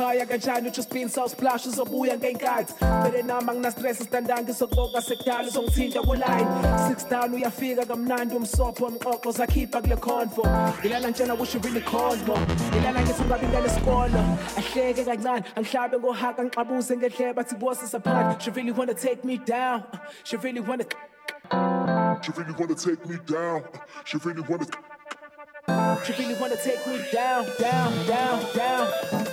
Iphaya 0.00 0.26
kanjani 0.26 0.68
utsho 0.68 0.82
spinsa 0.82 1.24
usplash 1.24 1.66
uzobuya 1.66 2.16
ngenkathi 2.16 2.72
vele 3.02 3.22
nama 3.22 3.54
nginastress 3.54 3.98
sitandanga 3.98 4.50
izokuboka 4.50 5.02
sekudala 5.02 5.48
uzongithinta 5.48 6.00
kuline 6.00 6.88
six 6.88 7.08
down 7.10 7.34
uyafika 7.34 7.84
kamnandi 7.84 8.36
umsopho 8.36 8.84
wamqoqo 8.84 9.32
zakhipha 9.32 9.82
kule 9.82 9.96
convo 9.96 10.42
ngilala 10.80 11.08
ngitshela 11.08 11.34
wish 11.34 11.54
you 11.54 11.60
really 11.60 11.80
called 11.82 12.26
more 12.26 12.40
ngilala 12.70 13.02
ngithi 13.02 13.22
ungabi 13.22 13.46
ngale 13.46 13.68
ahleke 14.58 15.04
kancane 15.04 15.44
angihlabe 15.56 15.98
ngohaka 15.98 16.44
ngixabuse 16.44 16.96
ngehleba 16.96 17.42
athi 17.42 17.56
voices 17.56 17.94
apart 17.94 18.42
she 18.42 18.50
really 18.50 18.72
wanna 18.72 18.94
take 18.94 19.22
me 19.24 19.36
down. 19.36 19.82
She 20.24 20.36
really 20.36 20.60
wanna 20.60 20.84
She 22.22 22.32
really 22.32 22.54
wanna 22.58 22.74
take 22.74 23.06
me 23.06 23.16
down. 23.26 23.62
She 24.04 24.18
really 24.24 24.42
wanna. 24.48 24.66
she 26.04 26.12
really 26.18 26.34
wanna 26.40 26.56
take 26.56 26.86
me 26.86 26.98
down 27.12 27.44
down 27.58 28.06
down 28.06 28.38
down 28.56 29.29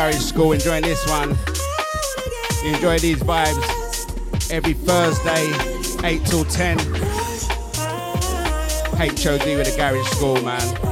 Garage 0.00 0.16
School, 0.16 0.52
enjoying 0.52 0.82
this 0.82 1.06
one. 1.10 1.36
You 2.64 2.74
enjoy 2.74 2.98
these 3.00 3.18
vibes 3.18 4.50
every 4.50 4.72
Thursday, 4.72 5.52
8 6.02 6.24
till 6.24 6.46
10. 6.46 6.78
HOD 8.96 9.44
with 9.58 9.66
the 9.66 9.74
Garage 9.76 10.08
School, 10.12 10.40
man. 10.40 10.89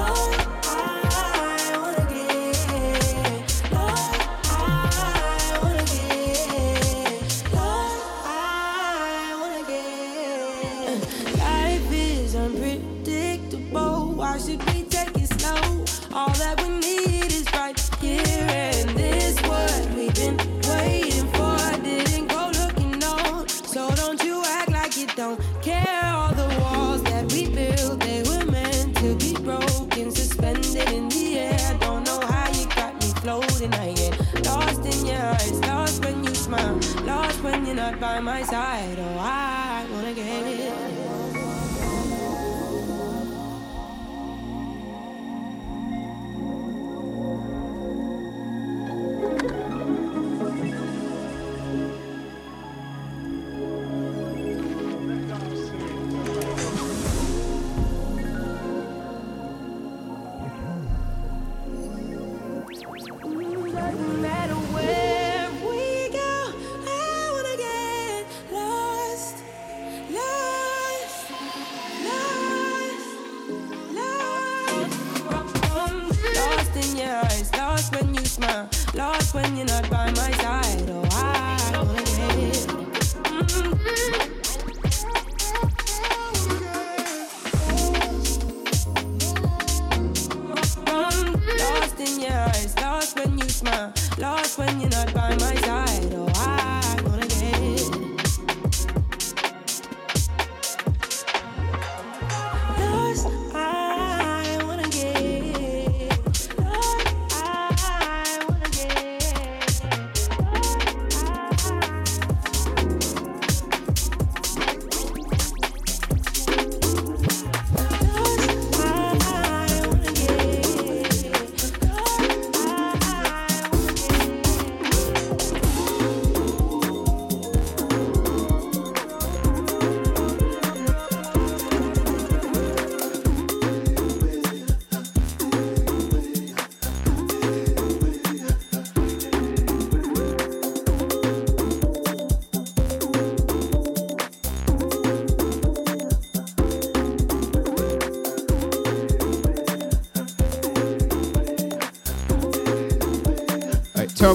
Lost 79.09 79.35
when 79.35 79.57
you're 79.57 79.67
not 79.67 79.89
by 79.89 80.07
my 80.13 80.31
side. 80.43 80.91
Oh, 80.91 81.09
I 81.13 81.83
wanna 81.83 82.03
get 82.05 82.67
mm. 82.67 83.78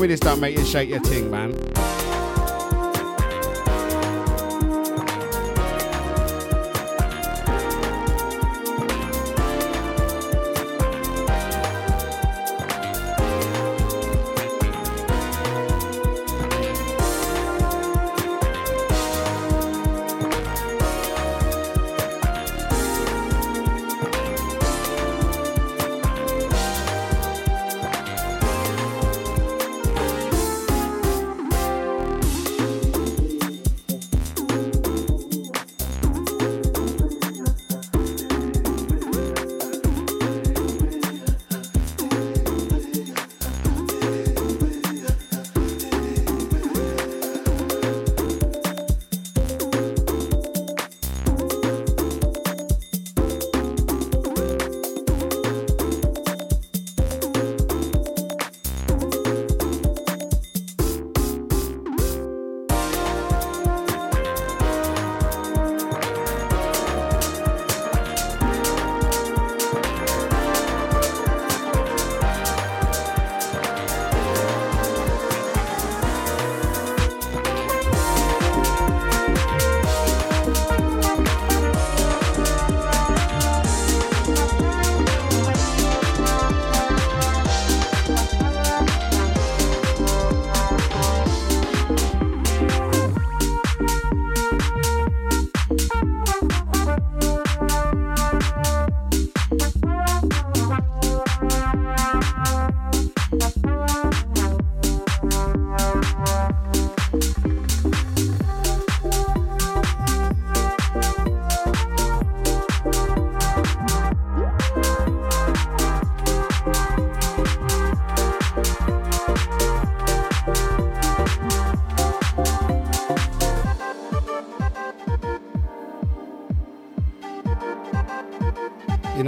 Me 0.03 0.07
this 0.07 0.19
don't 0.19 0.41
make 0.41 0.57
you 0.57 0.65
shake 0.65 0.89
your 0.89 0.99
ting, 0.99 1.31
man. 1.31 1.62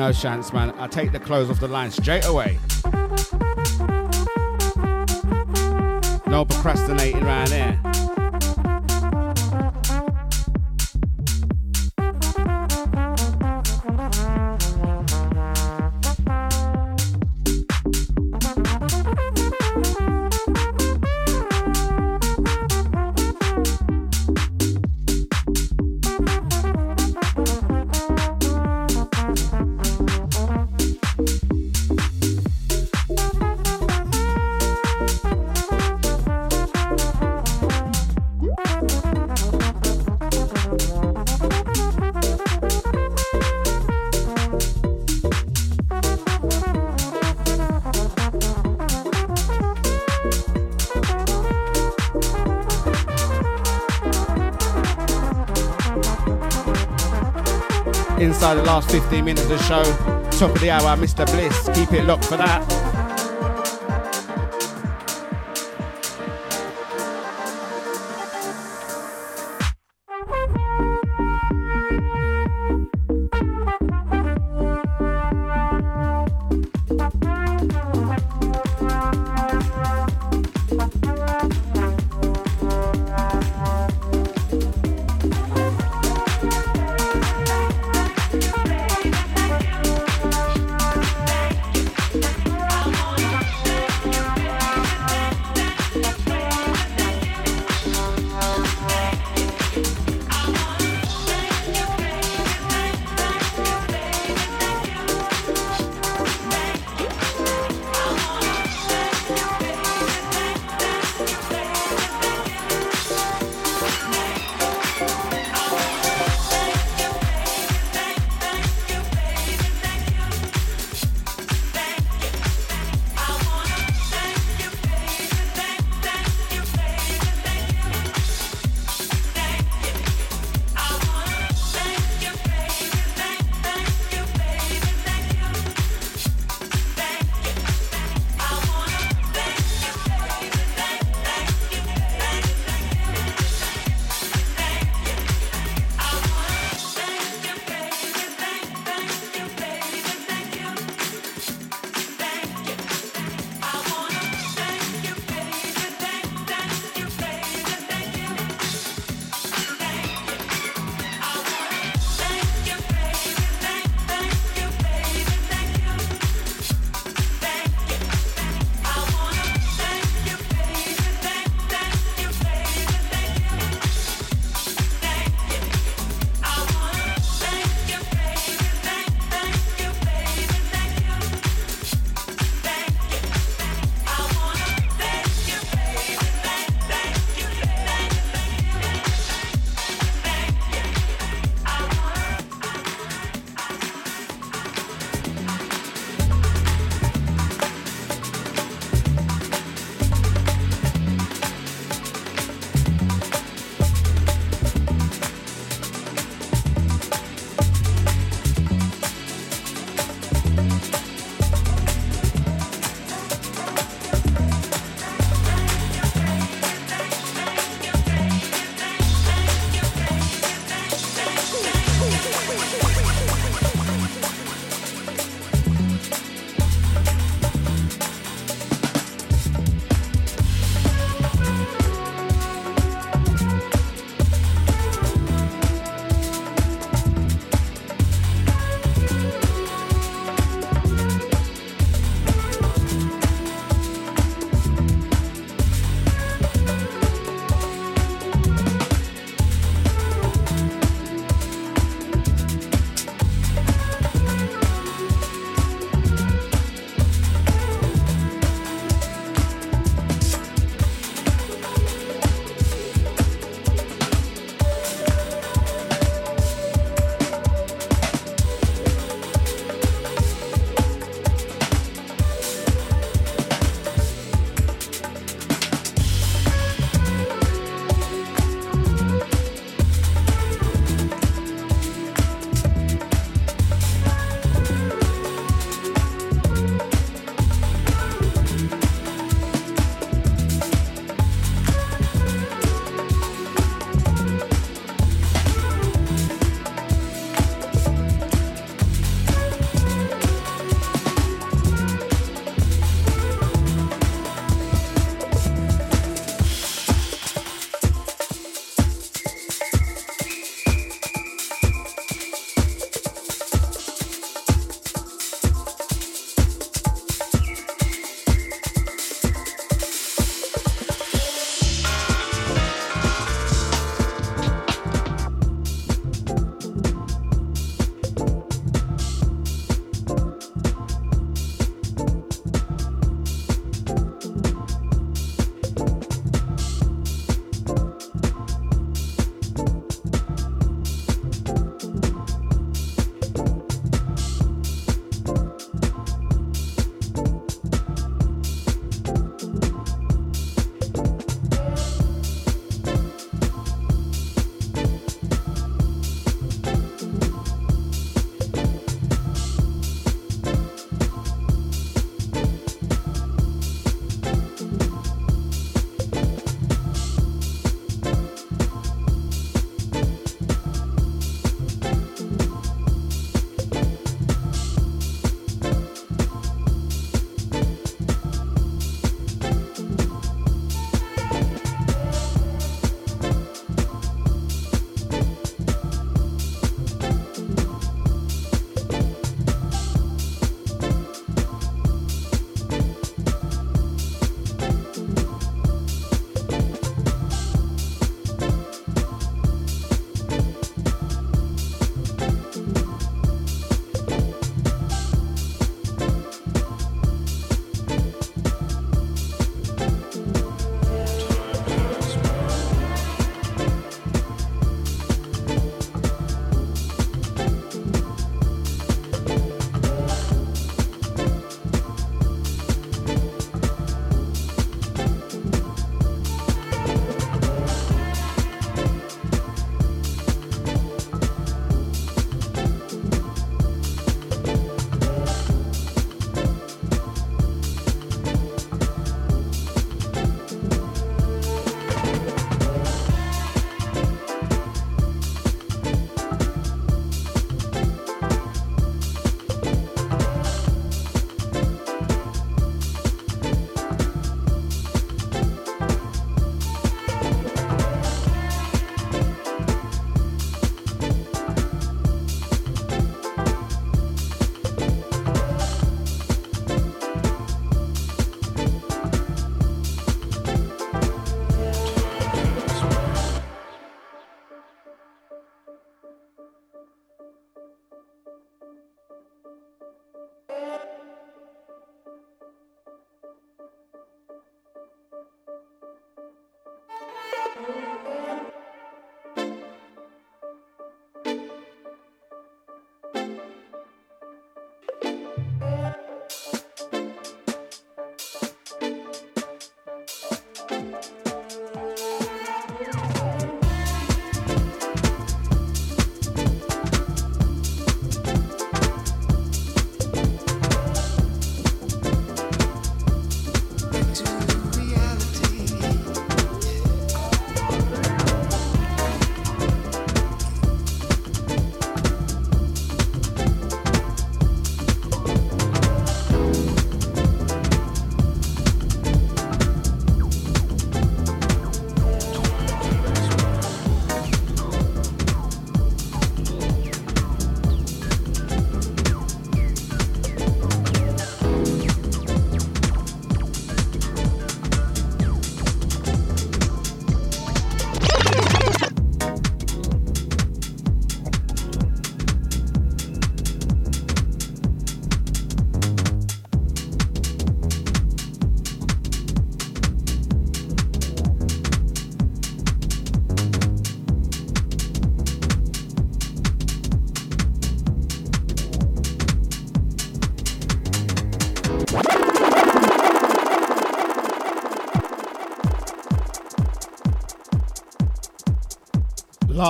You 0.06 0.14
chance, 0.14 0.53
man, 0.53 0.72
I 0.77 0.86
take 0.86 1.11
the 1.11 1.19
clothes 1.19 1.49
off 1.49 1.60
the 1.60 1.68
line 1.68 1.90
straight 1.90 2.26
away. 2.26 2.60
No 6.27 6.45
procrastinating 6.45 7.23
around 7.23 7.49
here. 7.49 7.85
Last 58.76 58.91
15 58.91 59.23
minutes 59.23 59.43
of 59.43 59.47
the 59.47 59.57
show, 59.60 59.84
top 60.38 60.53
of 60.53 60.60
the 60.60 60.69
hour, 60.69 60.97
Mr. 60.97 61.26
Bliss. 61.27 61.69
Keep 61.73 61.93
it 61.93 62.03
locked 62.03 62.26
for 62.26 62.35
that. 62.35 62.85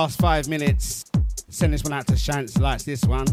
last 0.06 0.20
five 0.20 0.46
minutes. 0.46 1.04
Send 1.48 1.74
this 1.74 1.82
one 1.82 1.92
out 1.92 2.06
to 2.06 2.14
Chance, 2.14 2.58
likes 2.58 2.84
this 2.84 3.02
one. 3.06 3.26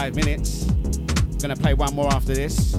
five 0.00 0.14
minutes. 0.14 0.64
Gonna 1.42 1.54
play 1.54 1.74
one 1.74 1.94
more 1.94 2.10
after 2.10 2.32
this. 2.34 2.72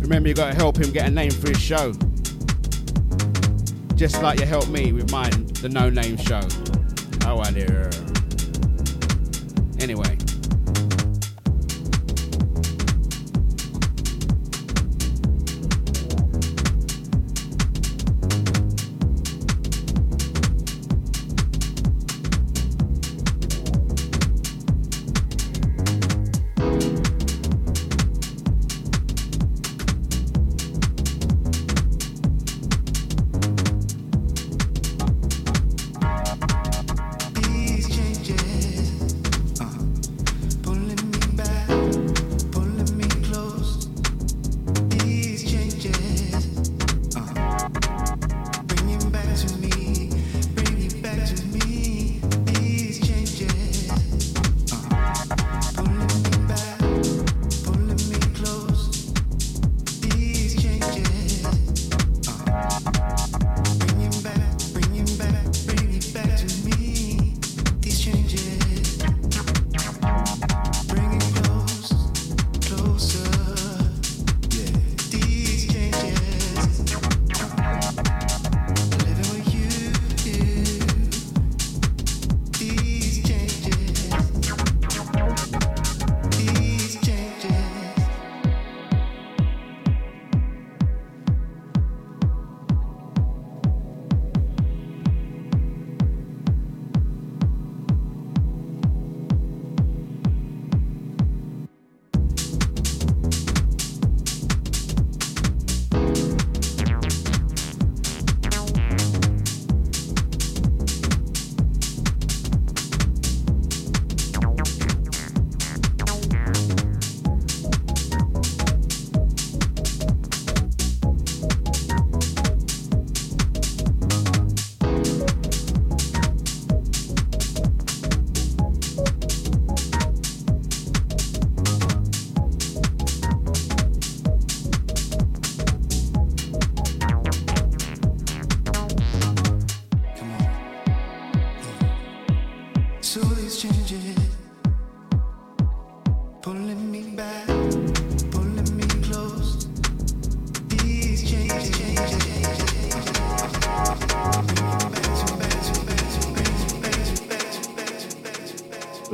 Remember, 0.00 0.28
you 0.28 0.34
gotta 0.34 0.56
help 0.56 0.78
him 0.78 0.90
get 0.90 1.06
a 1.06 1.10
name 1.10 1.30
for 1.30 1.50
his 1.50 1.60
show. 1.60 1.92
Just 3.94 4.20
like 4.20 4.40
you 4.40 4.46
helped 4.46 4.70
me 4.70 4.92
with 4.92 5.12
mine, 5.12 5.46
the 5.60 5.68
No 5.68 5.90
Name 5.90 6.16
Show. 6.16 6.40
Oh, 7.24 7.38
I 7.38 7.52
do. 7.52 8.01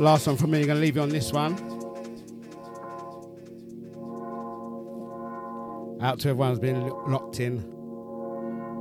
last 0.09 0.25
one 0.25 0.37
from 0.37 0.49
me. 0.49 0.61
I'm 0.61 0.65
going 0.65 0.77
to 0.77 0.81
leave 0.81 0.95
you 0.95 1.03
on 1.03 1.09
this 1.09 1.31
one. 1.31 1.53
Out 6.01 6.19
to 6.21 6.29
everyone 6.29 6.49
who's 6.49 6.59
been 6.59 6.89
locked 7.05 7.39
in. 7.39 7.61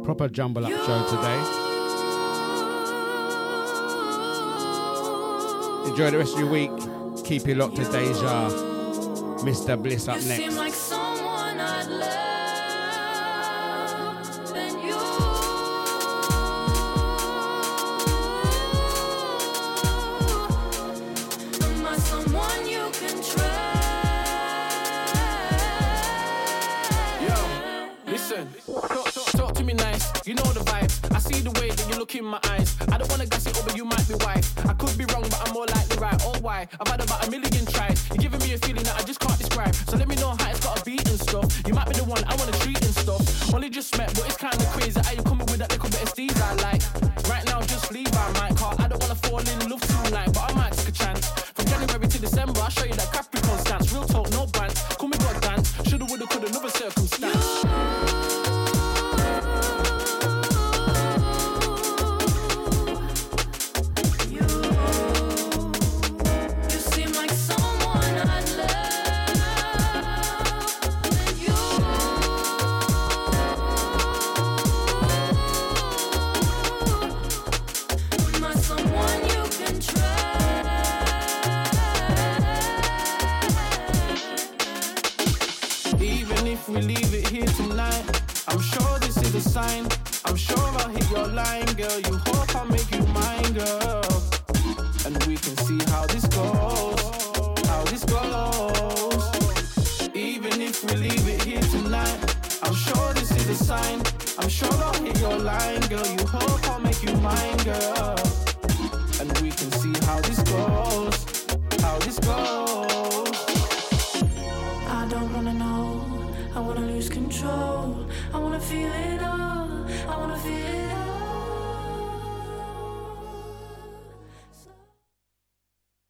Proper 0.04 0.28
jumble 0.30 0.64
up 0.64 0.72
show 0.72 1.04
today. 1.10 1.38
Enjoy 5.90 6.10
the 6.10 6.16
rest 6.16 6.32
of 6.32 6.40
your 6.40 6.48
week. 6.48 6.70
Keep 7.26 7.46
you 7.46 7.56
locked 7.56 7.76
to 7.76 7.84
Deja. 7.84 8.48
Mr. 9.44 9.82
Bliss 9.82 10.08
up 10.08 10.22
next. 10.22 11.07